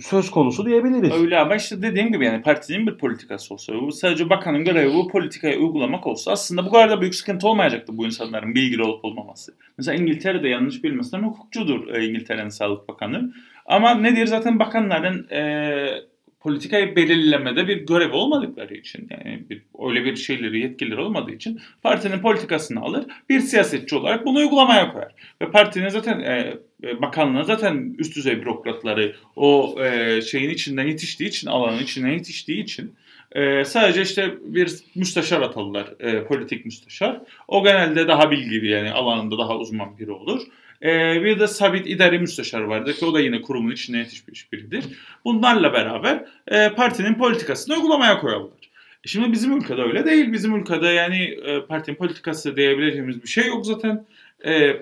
[0.00, 1.12] söz konusu diyebiliriz.
[1.12, 5.08] Öyle ama işte dediğim gibi yani partinin bir politikası olsa, bu sadece bakanın görevi bu
[5.08, 9.54] politikayı uygulamak olsa aslında bu kadar da büyük sıkıntı olmayacaktı bu insanların bilgili olup olmaması.
[9.78, 13.32] Mesela İngiltere'de yanlış bilmesem hukukçudur e, İngiltere'nin Sağlık Bakanı.
[13.66, 16.11] Ama nedir zaten bakanların e,
[16.42, 22.18] politikayı belirlemede bir görev olmadıkları için yani bir, öyle bir şeyleri yetkileri olmadığı için partinin
[22.18, 25.12] politikasını alır bir siyasetçi olarak bunu uygulamaya koyar.
[25.42, 31.28] Ve partinin zaten e, e bakanlığın zaten üst düzey bürokratları o e, şeyin içinden yetiştiği
[31.28, 32.94] için alanın içinden yetiştiği için
[33.32, 37.20] e, sadece işte bir müsteşar atalılar e, politik müsteşar.
[37.48, 40.42] O genelde daha bilgili yani alanında daha uzman biri olur.
[40.82, 44.84] Ee, bir de sabit idari müsteşar vardır ki o da yine kurumun içine yetişmiş biridir.
[45.24, 48.70] Bunlarla beraber e, partinin politikasını uygulamaya koyarlar.
[49.04, 50.32] E şimdi bizim ülkede öyle değil.
[50.32, 54.06] Bizim ülkede yani e, partinin politikası diyebileceğimiz bir şey yok zaten.
[54.46, 54.76] E,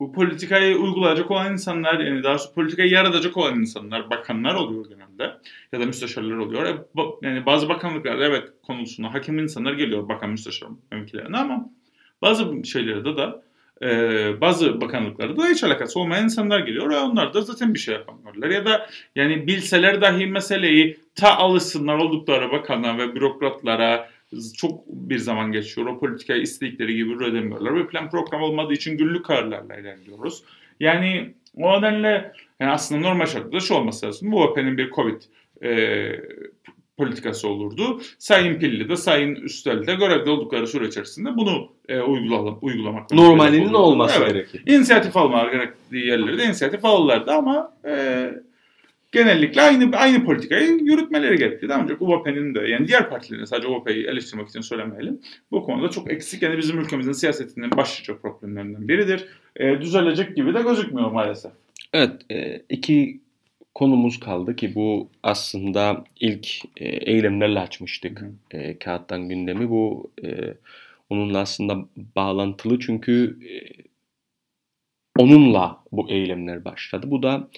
[0.00, 5.34] bu politikayı uygulayacak olan insanlar yani daha sonra politikayı yaratacak olan insanlar bakanlar oluyor genelde
[5.72, 6.66] ya da müsteşarlar oluyor.
[6.66, 6.76] E,
[7.22, 11.70] yani bazı bakanlıklarda evet konusunda hakim insanlar geliyor bakan müsteşar mevkilerine ama
[12.22, 13.43] bazı şeylerde de
[13.82, 13.88] e,
[14.40, 18.50] bazı bakanlıklarda da hiç alakası olmayan insanlar geliyor ve onlar da zaten bir şey yapamıyorlar.
[18.50, 24.10] Ya da yani bilseler dahi meseleyi ta alışsınlar oldukları bakanlar ve bürokratlara
[24.56, 25.86] çok bir zaman geçiyor.
[25.86, 30.42] O politikayı istedikleri gibi üretemiyorlar ve plan program olmadığı için günlük kararlarla ilerliyoruz.
[30.80, 34.32] Yani o nedenle yani aslında normal şartlarda şu olması lazım.
[34.32, 35.22] Bu OPE'nin bir Covid
[35.62, 35.70] e,
[36.96, 38.00] politikası olurdu.
[38.18, 43.74] Sayın Pilli de Sayın Üstel de görevde oldukları süre içerisinde bunu e, uygulamak, uygulamak normalinin
[43.74, 44.32] olması evet.
[44.32, 44.62] gerekir.
[44.66, 48.30] İnisiyatif almaları gerektiği yerlerde inisiyatif alırlardı ama e,
[49.12, 51.66] genellikle aynı aynı politikayı yürütmeleri gerekti.
[51.70, 55.20] Ancak UBP'nin de yani diğer partilerin sadece UBP'yi eleştirmek için söylemeyelim.
[55.50, 59.26] Bu konuda çok eksik yani bizim ülkemizin siyasetinin başlıca problemlerinden biridir.
[59.56, 61.52] E, düzelecek gibi de gözükmüyor maalesef.
[61.92, 63.20] Evet, e, iki
[63.74, 69.70] konumuz kaldı ki bu aslında ilk e, eylemlerle açmıştık hı e, kağıttan gündemi.
[69.70, 70.54] Bu e,
[71.10, 73.54] onunla aslında bağlantılı çünkü e,
[75.18, 77.10] onunla bu eylemler başladı.
[77.10, 77.48] Bu da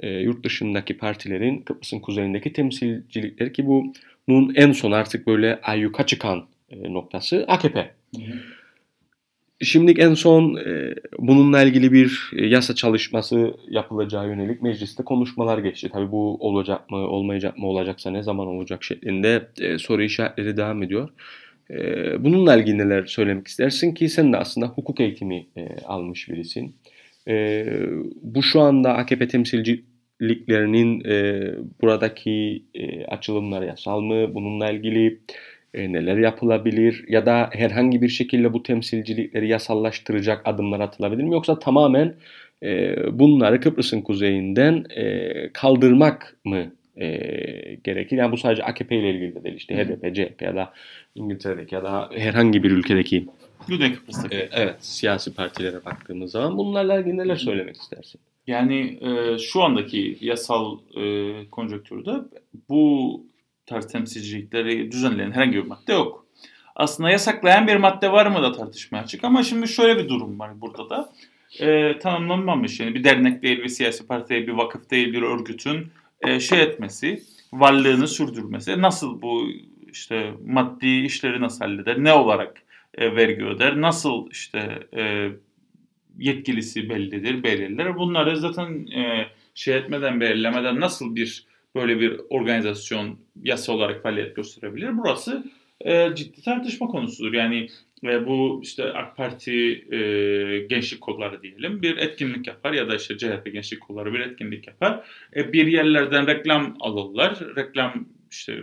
[0.00, 6.46] e, yurt dışındaki partilerin Kıbrıs'ın kuzeyindeki temsilcilikleri ki bunun en son artık böyle ayyuka çıkan
[6.70, 7.94] e, noktası AKP.
[8.16, 8.22] Hı
[9.64, 9.68] hı.
[9.68, 15.90] Şimdi en son e, bununla ilgili bir e, yasa çalışması yapılacağı yönelik mecliste konuşmalar geçti.
[15.92, 20.82] Tabii bu olacak mı, olmayacak mı, olacaksa ne zaman olacak şeklinde e, soru işaretleri devam
[20.82, 21.08] ediyor.
[22.18, 25.46] Bununla ilgili neler söylemek istersin ki sen de aslında hukuk eğitimi
[25.84, 26.74] almış birisin.
[28.22, 31.00] Bu şu anda AKP temsilciliklerinin
[31.82, 34.34] buradaki e, yasal mı?
[34.34, 35.20] Bununla ilgili
[35.74, 42.14] neler yapılabilir ya da herhangi bir şekilde bu temsilcilikleri yasallaştıracak adımlar atılabilir mi yoksa tamamen
[42.62, 47.06] e, bunları Kıbrıs'ın kuzeyinden e, kaldırmak mı e,
[47.84, 48.16] gerekir?
[48.16, 50.72] Yani bu sadece AKP ile ilgili de değil işte HDP, CHP ya da
[51.14, 53.26] İngiltere'deki ya da herhangi bir ülkedeki
[53.68, 54.36] Güney Kıbrıs'taki.
[54.36, 58.20] E, evet siyasi partilere baktığımız zaman bunlarla ilgili neler söylemek istersin?
[58.46, 62.12] Yani e, şu andaki yasal e, konjonktürde
[62.68, 63.20] bu
[63.66, 66.26] tarz temsilcilikleri düzenleyen herhangi bir madde yok.
[66.76, 70.60] Aslında yasaklayan bir madde var mı da tartışmaya açık ama şimdi şöyle bir durum var
[70.60, 71.12] burada da.
[71.60, 76.40] E, tanımlanmamış yani bir dernek değil, bir siyasi parti bir vakıf değil, bir örgütün e,
[76.40, 77.22] şey etmesi,
[77.52, 78.82] varlığını sürdürmesi.
[78.82, 79.48] Nasıl bu
[79.90, 82.62] işte maddi işleri nasıl halleder, ne olarak
[82.94, 85.30] e, vergi öder, nasıl işte e,
[86.18, 87.96] yetkilisi bellidir, belirler.
[87.96, 94.98] Bunları zaten e, şey etmeden, belirlemeden nasıl bir böyle bir organizasyon yasa olarak faaliyet gösterebilir.
[94.98, 95.44] Burası
[95.80, 97.32] e, ciddi tartışma konusudur.
[97.32, 97.68] Yani
[98.04, 99.98] e, bu işte AK Parti e,
[100.70, 105.06] gençlik kolları diyelim bir etkinlik yapar ya da işte CHP gençlik kolları bir etkinlik yapar.
[105.36, 107.38] E, bir yerlerden reklam alırlar.
[107.56, 108.60] Reklam işte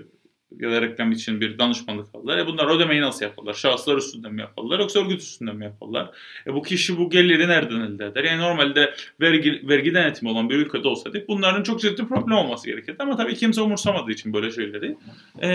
[0.59, 2.37] ya da reklam için bir danışmanlık alırlar.
[2.37, 3.53] E bunlar ödemeyi nasıl yaparlar?
[3.53, 6.09] Şahıslar üstünden mi yaparlar yoksa örgüt üstünden mi yaparlar?
[6.47, 8.23] E bu kişi bu geliri nereden elde eder?
[8.23, 12.97] Yani normalde vergi, vergi denetimi olan bir ülkede olsaydık bunların çok ciddi problem olması gerekirdi.
[12.99, 14.97] Ama tabii kimse umursamadığı için böyle şeyleri
[15.43, 15.49] e,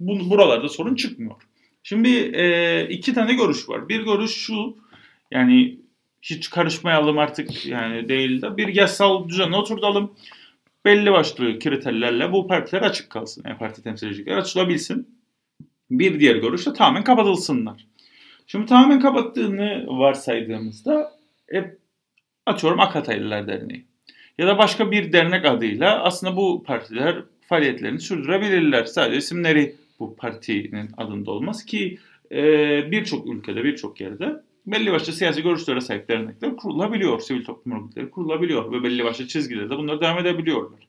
[0.00, 1.34] bu, buralarda sorun çıkmıyor.
[1.82, 3.88] Şimdi e, iki tane görüş var.
[3.88, 4.76] Bir görüş şu
[5.30, 5.78] yani
[6.22, 10.12] hiç karışmayalım artık yani değil de bir yasal düzene oturtalım
[10.88, 13.42] belli başlı kriterlerle bu partiler açık kalsın.
[13.46, 15.18] Yani parti temsilcilikleri açılabilsin.
[15.90, 17.86] Bir diğer görüş de tamamen kapatılsınlar.
[18.46, 21.12] Şimdi tamamen kapattığını varsaydığımızda
[21.54, 21.76] e,
[22.46, 23.86] açıyorum Akataylılar Derneği.
[24.38, 28.84] Ya da başka bir dernek adıyla aslında bu partiler faaliyetlerini sürdürebilirler.
[28.84, 31.98] Sadece isimleri bu partinin adında olmaz ki
[32.32, 32.40] e,
[32.90, 37.20] birçok ülkede, birçok yerde belli başlı siyasi görüşlere sahip dernekler kurulabiliyor.
[37.20, 40.80] Sivil toplum örgütleri kurulabiliyor ve belli başlı çizgilerde bunları devam edebiliyorlar.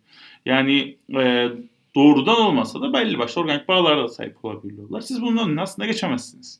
[0.45, 1.49] Yani e,
[1.95, 5.01] doğrudan olmasa da belli başlı organik bağlara da sahip olabiliyorlar.
[5.01, 6.59] Siz bunun aslında geçemezsiniz.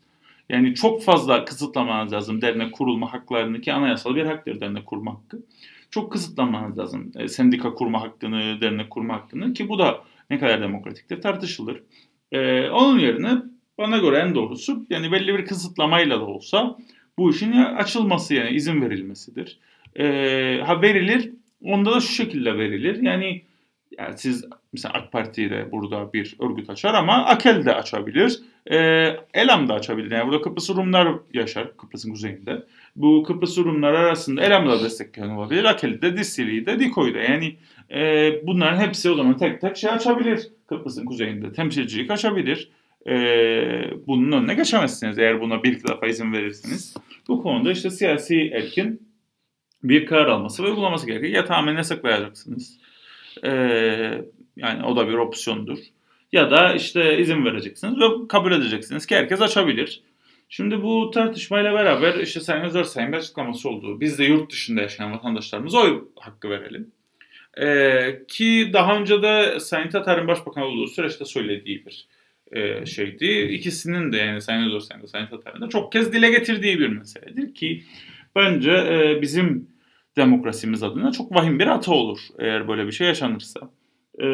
[0.50, 5.40] Yani çok fazla kısıtlamanız lazım dernek kurulma haklarını ki anayasal bir haktır dernek kurma hakkı.
[5.92, 10.62] Çok kısıtlamanız lazım e, sendika kurma hakkını, dernek kurma hakkını ki bu da ne kadar
[10.62, 11.84] demokratiktir tartışılır.
[12.32, 13.30] E, onun yerine
[13.78, 16.78] bana göre en doğrusu yani belli bir kısıtlamayla da olsa
[17.20, 19.60] bu işin açılması yani izin verilmesidir.
[19.96, 20.06] E,
[20.66, 21.32] ha verilir,
[21.64, 23.02] onda da şu şekilde verilir.
[23.02, 23.42] Yani
[23.98, 28.40] yani siz mesela AK Parti de burada bir örgüt açar ama AKEL de açabilir.
[28.72, 28.78] E,
[29.34, 30.12] ELAM da açabilir.
[30.12, 32.64] Yani burada Kıbrıs Rumlar yaşar Kıbrıs'ın kuzeyinde.
[32.96, 35.64] Bu Kıbrıs Rumlar arasında ELAM da destekleyen olabilir.
[35.64, 37.20] AKEL de, DİSİLİ de, DİKO'yu da.
[37.20, 37.56] Yani
[37.92, 40.48] e, bunların hepsi o zaman tek tek şey açabilir.
[40.68, 42.70] Kıbrıs'ın kuzeyinde temsilcilik açabilir.
[43.08, 43.14] E,
[44.08, 46.94] bunun önüne geçemezsiniz eğer buna bir defa izin verirsiniz.
[47.28, 49.10] Bu konuda işte siyasi erkin
[49.84, 51.34] bir karar alması ve uygulaması gerekiyor.
[51.34, 52.80] Ya tamamen yasaklayacaksınız
[53.44, 53.50] e,
[54.56, 55.78] yani o da bir opsiyondur.
[56.32, 60.02] Ya da işte izin vereceksiniz ve kabul edeceksiniz ki herkes açabilir.
[60.50, 65.14] Şimdi bu tartışmayla beraber işte Sayın Özersay'ın bir açıklaması olduğu, biz de yurt dışında yaşayan
[65.14, 66.92] vatandaşlarımıza oy hakkı verelim.
[67.62, 72.08] Ee, ki daha önce de Sayın Tatar'ın başbakan olduğu süreçte söylediği bir
[72.52, 73.26] e, şeydi.
[73.26, 77.54] İkisinin de yani Sayın Özersay'ın da Sayın Tatar'ın da çok kez dile getirdiği bir meseledir
[77.54, 77.84] ki
[78.36, 79.70] bence e, bizim
[80.18, 83.72] demokrasimiz adına çok vahim bir hata olur eğer böyle bir şey yaşanırsa.
[84.22, 84.26] Ee,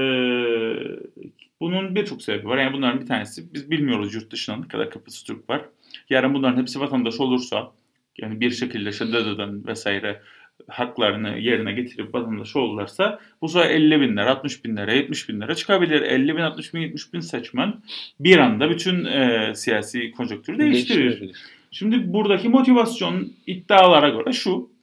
[1.60, 2.58] Bunun birçok sebebi var.
[2.58, 5.62] Yani bunların bir tanesi biz bilmiyoruz yurt dışından ne kadar Kıbrıs Türk var.
[6.10, 7.72] Yarın bunların hepsi vatandaş olursa
[8.18, 10.22] yani bir şekilde şiddet eden vesaire
[10.68, 16.02] haklarını yerine getirip vatandaş olurlarsa bu sefer 50 binler, 60 binlere, 70 binlere çıkabilir.
[16.02, 17.74] 50 bin, 60 bin, 70 bin seçmen
[18.20, 21.32] bir anda bütün e, siyasi konjonktürü değiştirir.
[21.72, 24.76] Şimdi buradaki motivasyon iddialara göre şu.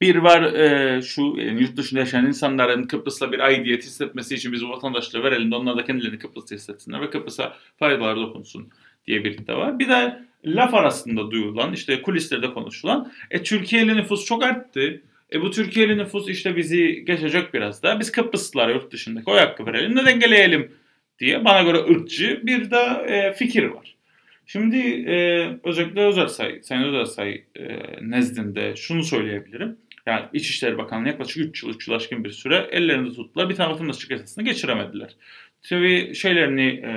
[0.00, 4.64] Bir var e, şu yani yurt dışında yaşayan insanların Kıbrıs'la bir aidiyet hissetmesi için biz
[4.64, 8.68] bu vatandaşlığı verelim de onlar da kendilerini Kıbrıs'ta hissetsinler ve Kıbrıs'a faydalar dokunsun
[9.06, 9.78] diye bir iddia var.
[9.78, 15.02] Bir de laf arasında duyulan işte kulislerde konuşulan e, Türkiye'li nüfus çok arttı.
[15.32, 18.00] E bu Türkiye'li nüfus işte bizi geçecek biraz da.
[18.00, 20.72] Biz Kıbrıslılara yurt dışındaki oy hakkı verelim de dengeleyelim
[21.18, 23.96] diye bana göre ırkçı bir de e, fikir var.
[24.46, 24.76] Şimdi
[25.10, 29.76] e, özellikle Özersay, Sayın Özersay e, nezdinde şunu söyleyebilirim.
[30.06, 33.48] Yani İçişleri Bakanlığı yaklaşık 3 yıl, 3 yıl aşkın bir süre ellerinde tuttular.
[33.48, 35.16] Bir tane vatandaşlık yasasını geçiremediler.
[35.62, 36.92] Tabii şeylerini e,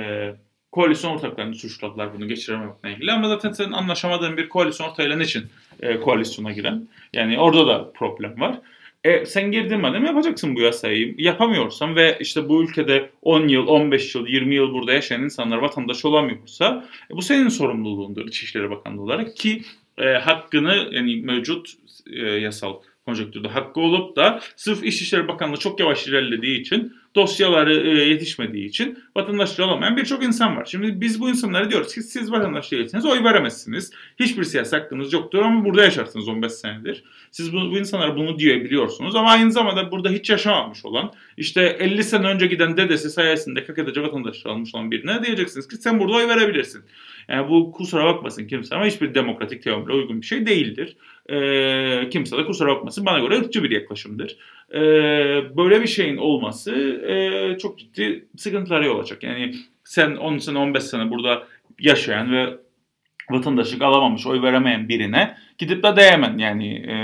[0.72, 3.12] koalisyon ortaklarını suçladılar bunu geçirememekle ilgili.
[3.12, 5.44] Ama zaten senin anlaşamadığın bir koalisyon ortağıyla için
[5.80, 6.88] e, koalisyona giren?
[7.12, 8.60] Yani orada da problem var.
[9.04, 11.14] E, sen girdin madem yapacaksın bu yasayı.
[11.18, 16.04] Yapamıyorsan ve işte bu ülkede 10 yıl, 15 yıl, 20 yıl burada yaşayan insanlar vatandaş
[16.04, 19.62] olamıyorsa e, bu senin sorumluluğundur İçişleri Bakanlığı olarak ki
[19.98, 21.72] e, hakkını yani mevcut
[22.12, 22.74] e, yasal
[23.04, 28.98] konjonktürde hakkı olup da sırf İçişleri Bakanlığı çok yavaş ilerlediği için dosyaları e, yetişmediği için
[29.16, 30.64] vatandaşlığı olamayan birçok insan var.
[30.64, 33.92] Şimdi biz bu insanlara diyoruz ki siz vatandaşlığı değilsiniz, oy veremezsiniz.
[34.20, 37.04] Hiçbir siyasi hakkınız yoktur ama burada yaşarsınız 15 senedir.
[37.30, 42.04] Siz bu, bu insanlara bunu diyebiliyorsunuz ama aynı zamanda burada hiç yaşamamış olan, işte 50
[42.04, 46.28] sene önce giden dedesi sayesinde KKTC vatandaşlığı almış olan birine diyeceksiniz ki sen burada oy
[46.28, 46.84] verebilirsin.
[47.28, 50.96] Yani bu kusura bakmasın kimse ama hiçbir demokratik teoriyle uygun bir şey değildir.
[51.30, 54.36] E, kimse de kusura bakmasın bana göre ırkçı bir yaklaşımdır.
[54.74, 54.80] E,
[55.56, 56.72] böyle bir şeyin olması
[57.08, 59.22] e, çok ciddi sıkıntılara yol açacak.
[59.22, 59.54] Yani
[59.84, 61.42] sen 10 sene 15 sene burada
[61.78, 62.58] yaşayan ve
[63.30, 66.38] vatandaşlık alamamış, oy veremeyen birine gidip de değemen.
[66.38, 66.94] Yani e,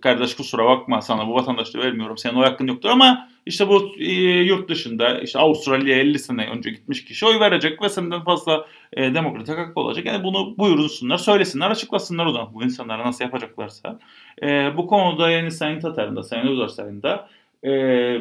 [0.00, 4.12] kardeş kusura bakma sana bu vatandaşlığı vermiyorum, senin o hakkın yoktur ama işte bu e,
[4.42, 9.14] yurt dışında işte Avustralya'ya 50 sene önce gitmiş kişi oy verecek ve senden fazla e,
[9.14, 10.06] demokratik hakkı olacak.
[10.06, 13.98] Yani bunu buyursunlar, söylesinler, açıklasınlar o zaman bu insanlara nasıl yapacaklarsa.
[14.42, 17.28] E, bu konuda yani Sayın Tatar'ın da, Sayın Özarsay'ın da
[17.64, 17.70] e,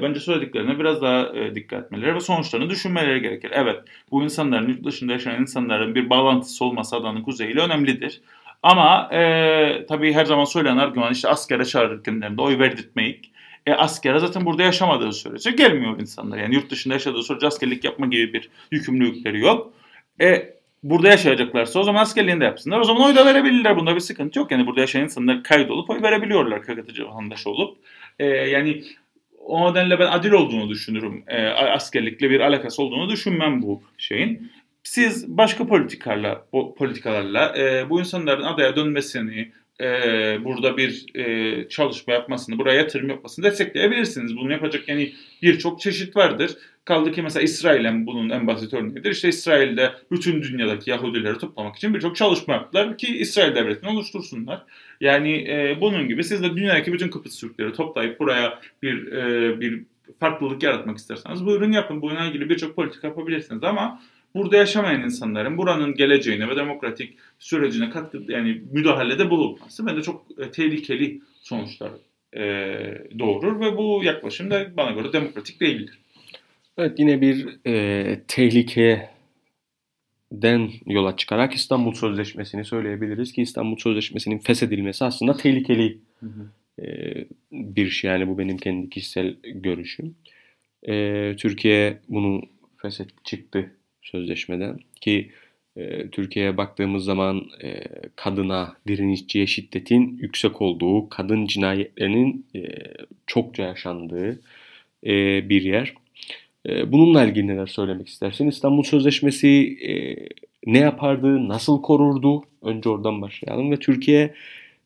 [0.02, 3.52] bence söylediklerine biraz daha e, dikkat etmeleri ve sonuçlarını düşünmeleri gerekir.
[3.54, 3.80] Evet
[4.12, 8.22] bu insanların yurt dışında yaşayan insanların bir bağlantısı olması adanın kuzeyiyle önemlidir.
[8.64, 13.32] Ama e, tabii her zaman söylenen argüman işte askere çağırırken de oy verdirtmeyik.
[13.70, 16.38] E, askere zaten burada yaşamadığı sürece gelmiyor insanlar.
[16.38, 19.74] Yani yurt dışında yaşadığı sürece askerlik yapma gibi bir yükümlülükleri yok.
[20.22, 20.54] E,
[20.84, 22.80] burada yaşayacaklarsa o zaman askerliğini de yapsınlar.
[22.80, 23.78] O zaman oy da verebilirler.
[23.78, 24.52] Bunda bir sıkıntı yok.
[24.52, 27.78] Yani burada yaşayan insanlar kaydolup oy verebiliyorlar KKTC vatandaş olup.
[28.20, 28.84] E, yani
[29.46, 31.24] o nedenle ben adil olduğunu düşünürüm.
[31.28, 34.52] E, askerlikle bir alakası olduğunu düşünmem bu şeyin.
[34.84, 36.46] Siz başka politikalarla,
[36.78, 39.52] politikalarla e, bu insanların adaya dönmesini,
[39.82, 39.86] e,
[40.44, 44.38] burada bir e, çalışma yapmasını, buraya yatırım yapmasını destekleyebilirsiniz.
[44.38, 46.52] Bunu yapacak yani birçok çeşit vardır.
[46.86, 49.12] Kaldı ki mesela İsrail'in bunun en basit örneğidir.
[49.12, 54.64] İşte İsrail'de bütün dünyadaki Yahudileri toplamak için birçok çalışma yaptılar ki İsrail devletini oluştursunlar.
[55.02, 59.84] Yani e, bunun gibi siz de dünyadaki bütün Kıbrıs Türkleri toplayıp buraya bir e, bir
[60.20, 62.02] farklılık yaratmak isterseniz buyurun yapın.
[62.02, 64.02] Bununla ilgili birçok politika yapabilirsiniz ama
[64.36, 70.52] burada yaşamayan insanların buranın geleceğine ve demokratik sürecine katkı yani müdahalede bulunması bence çok e,
[70.52, 71.92] tehlikeli sonuçlar
[72.38, 72.44] e,
[73.20, 76.00] doğurur ve bu yaklaşım da bana göre demokratik değildir.
[76.78, 79.10] Evet yine bir e, tehlikeye
[80.32, 86.50] den yola çıkarak İstanbul Sözleşmesi'ni söyleyebiliriz ki İstanbul Sözleşmesi'nin feshedilmesi aslında tehlikeli hı hı.
[86.84, 87.16] E,
[87.52, 90.16] bir şey yani bu benim kendi kişisel görüşüm.
[90.88, 92.42] E, Türkiye bunu
[92.78, 93.72] feshet çıktı
[94.12, 95.32] sözleşmeden ki
[95.76, 97.84] e, Türkiye'ye baktığımız zaman e,
[98.16, 102.62] kadına direnişçiye şiddetin yüksek olduğu, kadın cinayetlerinin e,
[103.28, 104.42] çokça yaşandığı
[105.06, 105.94] e, bir yer.
[106.70, 108.48] E, bununla ilgili neler söylemek istersin?
[108.48, 109.92] İstanbul Sözleşmesi e,
[110.66, 112.44] ne yapardı, nasıl korurdu?
[112.62, 114.34] Önce oradan başlayalım ve Türkiye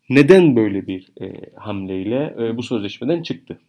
[0.10, 3.60] neden böyle bir e, hamleyle e, bu sözleşmeden çıktı?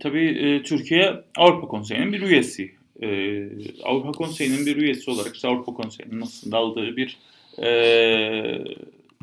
[0.00, 2.72] Tabii e, Türkiye Avrupa Konseyi'nin bir üyesi
[3.02, 3.48] e,
[3.84, 7.16] Avrupa Konseyi'nin bir üyesi olarak işte Avrupa Konseyi'nin aslında aldığı bir
[7.62, 8.64] e,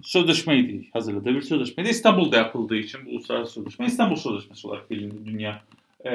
[0.03, 1.89] sözleşmeydi, hazırladığı bir sözleşmeydi.
[1.89, 5.61] İstanbul'da yapıldığı için bu uluslararası sözleşme İstanbul Sözleşmesi olarak bilindi dünya
[6.05, 6.13] e,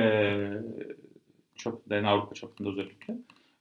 [1.57, 3.15] çok yani Avrupa çapında özellikle.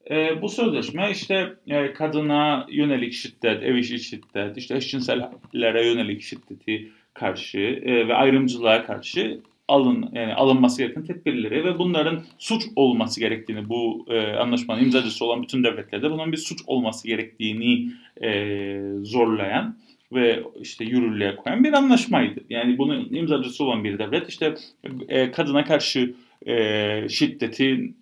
[0.10, 6.92] E, bu sözleşme işte e, kadına yönelik şiddet, ev işi şiddet, işte eşcinsellere yönelik şiddeti
[7.14, 13.70] karşı e, ve ayrımcılığa karşı alın yani alınması gereken tedbirleri ve bunların suç olması gerektiğini
[13.70, 17.92] bu e, anlaşmanın imzacısı olan bütün devletlerde bunun bir suç olması gerektiğini
[18.24, 19.78] e, zorlayan
[20.14, 22.40] ve işte yürürlüğe koyan bir anlaşmaydı.
[22.50, 24.56] Yani bunun imzacısı olan bir devlet işte
[25.10, 26.14] e, kadına karşı
[26.48, 27.98] e, şiddetin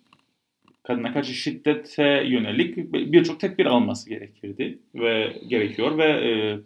[0.82, 6.58] kadına karşı şiddete yönelik birçok tedbir alması gerekirdi ve gerekiyor ve e,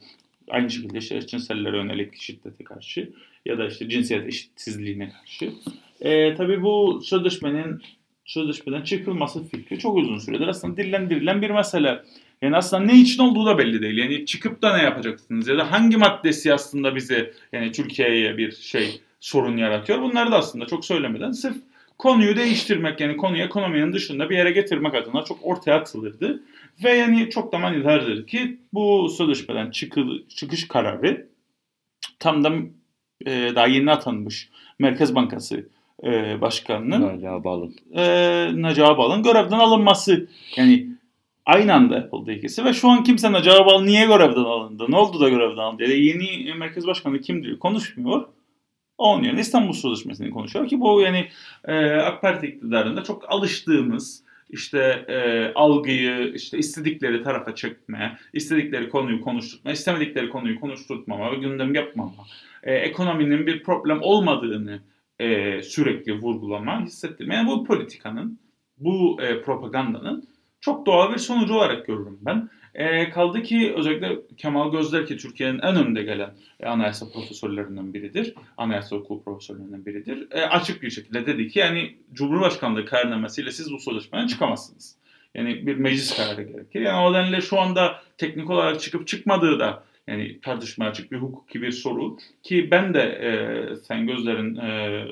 [0.49, 3.13] aynı şekilde işte eşcinsellere yönelik şiddete karşı
[3.49, 5.53] ya da işte cinsiyet eşitsizliğine karşı.
[6.01, 7.83] E, tabii bu sözleşmenin
[8.25, 12.03] sözleşmeden çıkılması fikri çok uzun süredir aslında dillendirilen bir mesele.
[12.43, 13.99] Yani aslında ne için olduğu da belli değil.
[13.99, 19.01] Yani çıkıp da ne yapacaksınız ya da hangi maddesi aslında bize yani Türkiye'ye bir şey
[19.21, 20.03] sorun yaratıyor.
[20.03, 21.57] Bunları da aslında çok söylemeden sırf
[21.99, 26.43] konuyu değiştirmek yani konuyu ekonominin dışında bir yere getirmek adına çok ortaya atılırdı.
[26.85, 31.29] Ve yani çok da manidardır ki bu sözleşmeden çıkıl, çıkış kararı
[32.19, 32.53] tam da
[33.29, 34.49] e, daha yeni atanmış
[34.79, 35.69] Merkez Bankası
[36.05, 40.29] e, Başkanı'nın Naci Ağbal'ın e, Naci Ağbal'ın görevden alınması.
[40.57, 40.87] Yani
[41.47, 45.21] aynı anda yapıldı ikisi ve şu an kimse Naci Ağbal niye görevden alındı, ne oldu
[45.21, 48.29] da görevden alındı ya yeni Merkez Başkanı kim diyor konuşmuyor.
[48.99, 51.29] Onun yerine İstanbul Sözleşmesi'ni konuşuyor ki bu yani
[51.65, 59.21] e, AK Parti iktidarında çok alıştığımız işte e, algıyı işte istedikleri tarafa çekme, istedikleri konuyu
[59.21, 62.27] konuşturma, istemedikleri konuyu konuşturmama ve gündem yapmama,
[62.63, 64.81] e, ekonominin bir problem olmadığını
[65.19, 67.35] e, sürekli vurgulama, hissettirme.
[67.35, 68.39] Yani bu politikanın,
[68.79, 70.29] bu e, propagandanın
[70.61, 72.49] çok doğal bir sonucu olarak görürüm ben.
[72.79, 78.35] E, kaldı ki özellikle Kemal Gözler ki Türkiye'nin en önde gelen e, anayasa profesörlerinden biridir.
[78.57, 80.29] Anayasa okulu profesörlerinden biridir.
[80.31, 84.97] E, açık bir şekilde dedi ki yani Cumhurbaşkanlığı kararnamesiyle siz bu sözleşmeden çıkamazsınız.
[85.35, 86.81] Yani bir meclis kararı gerekir.
[86.81, 91.63] Yani o nedenle şu anda teknik olarak çıkıp çıkmadığı da yani tartışmaya açık bir hukuki
[91.63, 92.17] bir soru.
[92.43, 93.31] Ki ben de e,
[93.77, 95.05] sen gözlerin e,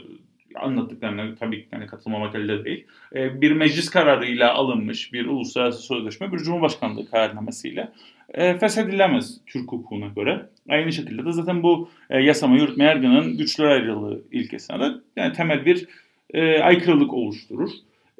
[0.55, 2.87] anlattıklarına tabii ki yani katılmamak elde değil.
[3.15, 7.93] E, bir meclis kararıyla alınmış bir uluslararası sözleşme bir cumhurbaşkanlığı kararnamesiyle
[8.35, 10.47] e, feshedilemez Türk hukukuna göre.
[10.69, 14.85] Aynı şekilde de zaten bu e, yasama yürütme yargının güçler ayrılığı ilkesine de
[15.17, 15.87] yani temel bir
[16.35, 17.71] e, aykırılık oluşturur.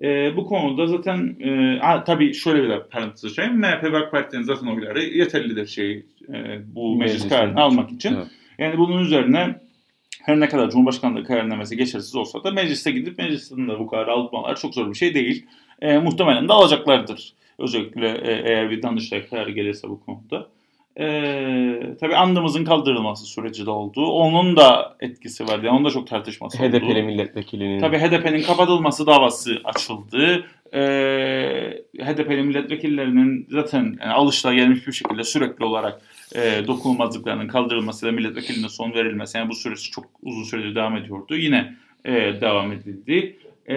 [0.03, 3.59] E, bu konuda zaten e, a, tabii şöyle bir parantez açayım.
[3.59, 8.15] MHP ve AK Parti'nin zaten oyları yeterlidir şey e, bu meclis, meclis kararını almak için.
[8.15, 8.27] Evet.
[8.59, 9.61] Yani bunun üzerine
[10.27, 14.57] her ne kadar Cumhurbaşkanlığı kararnamesi geçersiz olsa da mecliste gidip meclisten de bu kararı almalar
[14.57, 15.47] çok zor bir şey değil.
[15.83, 17.33] E, muhtemelen de alacaklardır.
[17.59, 20.49] Özellikle e, eğer bir Danıştay kararı gelirse bu konuda.
[21.01, 24.07] E, tabii andımızın kaldırılması süreci de oldu.
[24.07, 25.67] Onun da etkisi vardı.
[25.67, 26.85] Yani onun da çok tartışması HDP'li oldu.
[26.85, 27.81] HDP'li milletvekilinin.
[27.81, 30.45] Tabii HDP'nin kapatılması davası açıldı.
[30.73, 30.81] E,
[31.99, 36.01] HDP'li milletvekillerinin zaten yani alışılagelmiş bir şekilde sürekli olarak
[36.35, 41.37] e, dokunulmazlıklarının kaldırılması ve milletvekiline son verilmesi yani bu süresi çok uzun süredir devam ediyordu.
[41.37, 43.37] Yine e, devam edildi.
[43.67, 43.77] E,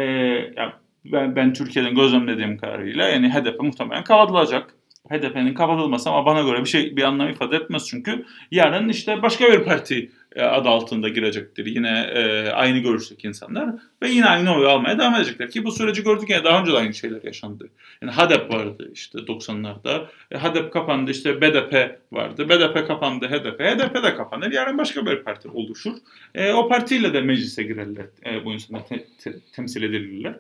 [0.58, 0.74] ya
[1.06, 4.74] ben, ben Türkiye'den gözlemlediğim kadarıyla yani HDP muhtemelen kapatılacak.
[5.10, 9.46] HDP'nin kapatılması ama bana göre bir şey bir anlam ifade etmez çünkü yarın işte başka
[9.52, 11.66] bir parti adı altında girecektir.
[11.66, 13.70] Yine e, aynı görüşteki insanlar
[14.02, 16.78] ve yine aynı oyu almaya devam edecekler ki bu süreci gördük ya daha önce de
[16.78, 17.70] aynı şeyler yaşandı.
[18.02, 20.06] Yani HADEP vardı işte 90'larda.
[20.32, 22.50] E, HADEP kapandı işte BDP vardı.
[22.50, 23.60] BDP kapandı HDP.
[23.60, 24.52] HDP de kapanır.
[24.52, 25.94] Yarın başka bir parti oluşur.
[26.36, 28.06] E, o partiyle de meclise girerler.
[28.26, 30.36] E, bu insanlar te, te, temsil edilirler.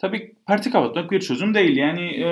[0.00, 1.76] Tabii parti kapatmak bir çözüm değil.
[1.76, 2.28] Yani e,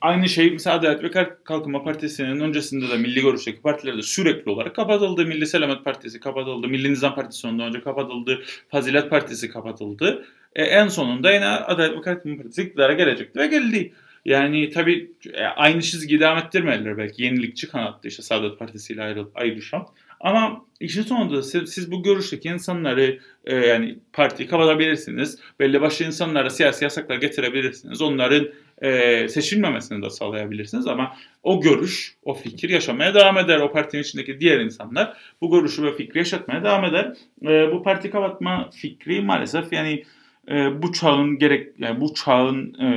[0.00, 5.26] aynı şey mesela Adalet ve Kalkınma Partisi'nin öncesinde de milli görüşteki partilerde sürekli olarak kapatıldı.
[5.26, 6.68] Milli Selamet Partisi kapatıldı.
[6.68, 8.42] Milli Nizam Partisi ondan önce kapatıldı.
[8.68, 10.24] Fazilet Partisi kapatıldı.
[10.54, 13.92] E, en sonunda yine Adalet ve Kalkınma Partisi iktidara gelecekti ve geldi.
[14.24, 17.22] Yani tabii e, aynı çizgiyi devam ettirmediler belki.
[17.22, 19.86] Yenilikçi kanattı işte Saadet Partisi ile ayrı, ayrışan.
[20.20, 25.38] Ama işin sonunda siz, siz bu görüşteki insanları e, yani partiyi kapatabilirsiniz.
[25.60, 28.02] Belli başlı insanlara siyasi yasaklar getirebilirsiniz.
[28.02, 28.48] Onların
[28.82, 33.60] e, seçilmemesini de sağlayabilirsiniz ama o görüş, o fikir yaşamaya devam eder.
[33.60, 37.12] O partinin içindeki diğer insanlar bu görüşü ve fikri yaşatmaya devam eder.
[37.42, 40.04] E, bu parti kapatma fikri maalesef yani
[40.50, 42.88] e, bu çağın gerek yani bu çağın e,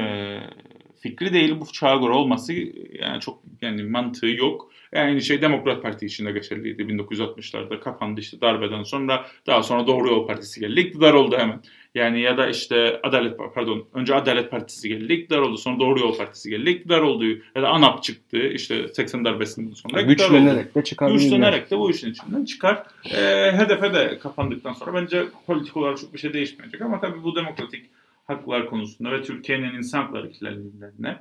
[1.01, 2.53] fikri değil bu çağa göre olması
[2.99, 4.71] yani çok yani mantığı yok.
[4.93, 10.27] Yani şey Demokrat Parti içinde geçerliydi 1960'larda kapandı işte darbeden sonra daha sonra Doğru Yol
[10.27, 11.61] Partisi geldi iktidar oldu hemen.
[11.95, 16.17] Yani ya da işte Adalet pardon önce Adalet Partisi geldi iktidar oldu sonra Doğru Yol
[16.17, 17.25] Partisi geldi iktidar oldu
[17.55, 20.79] ya da ANAP çıktı işte 80 darbesinden sonra Güçlenerek oldu.
[20.79, 21.11] de çıkar.
[21.11, 22.83] Güçlenerek de bu işin içinden çıkar.
[23.05, 27.35] E, HDP de kapandıktan sonra bence politik olarak çok bir şey değişmeyecek ama tabii bu
[27.35, 27.85] demokratik
[28.31, 31.17] haklar konusunda ve Türkiye'nin insan hakları ihlallerine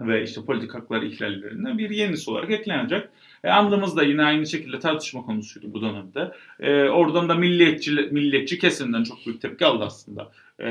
[0.00, 3.08] ve işte politik haklar ihlallerine bir yenisi olarak eklenecek.
[3.44, 6.32] E, andımız da yine aynı şekilde tartışma konusuydu bu dönemde.
[6.60, 10.30] E, oradan da milliyetçi, milliyetçi kesimden çok büyük tepki aldı aslında
[10.60, 10.70] e,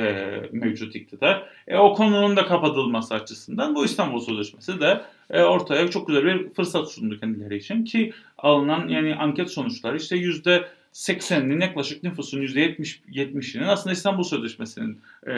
[0.51, 1.49] mevcut iktidar.
[1.67, 6.49] E, o konunun da kapatılması açısından bu İstanbul Sözleşmesi de e, ortaya çok güzel bir
[6.49, 13.63] fırsat sundu kendileri için ki alınan yani anket sonuçları işte yüzde 80'inin yaklaşık nüfusun %70-70'inin
[13.63, 15.33] aslında İstanbul Sözleşmesi'nin e,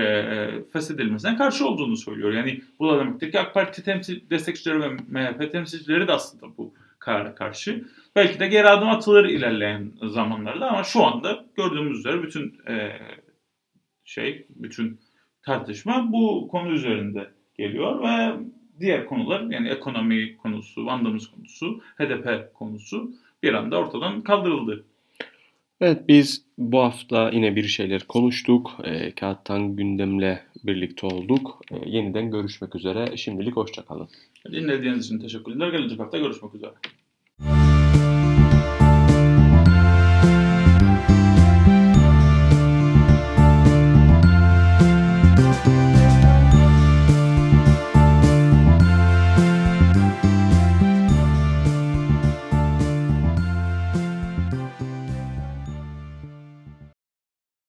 [0.73, 2.33] feshedilmesine karşı olduğunu söylüyor.
[2.33, 7.35] Yani bu da demektir AK Parti temsil, destekçileri ve MHP temsilcileri de aslında bu karara
[7.35, 7.85] karşı.
[8.15, 12.99] Belki de geri adım atılır ilerleyen zamanlarda ama şu anda gördüğümüz üzere bütün e,
[14.05, 14.99] şey, bütün
[15.41, 18.35] tartışma bu konu üzerinde geliyor ve
[18.79, 23.11] diğer konular yani ekonomi konusu, vandamız konusu, HDP konusu
[23.43, 24.85] bir anda ortadan kaldırıldı.
[25.81, 28.71] Evet biz bu hafta yine bir şeyler konuştuk.
[28.83, 31.61] E, Kağıttan gündemle birlikte olduk.
[31.71, 33.17] E, yeniden görüşmek üzere.
[33.17, 34.09] Şimdilik hoşçakalın.
[34.51, 35.71] Dinlediğiniz için teşekkürler.
[35.71, 36.71] Gelecek hafta görüşmek üzere.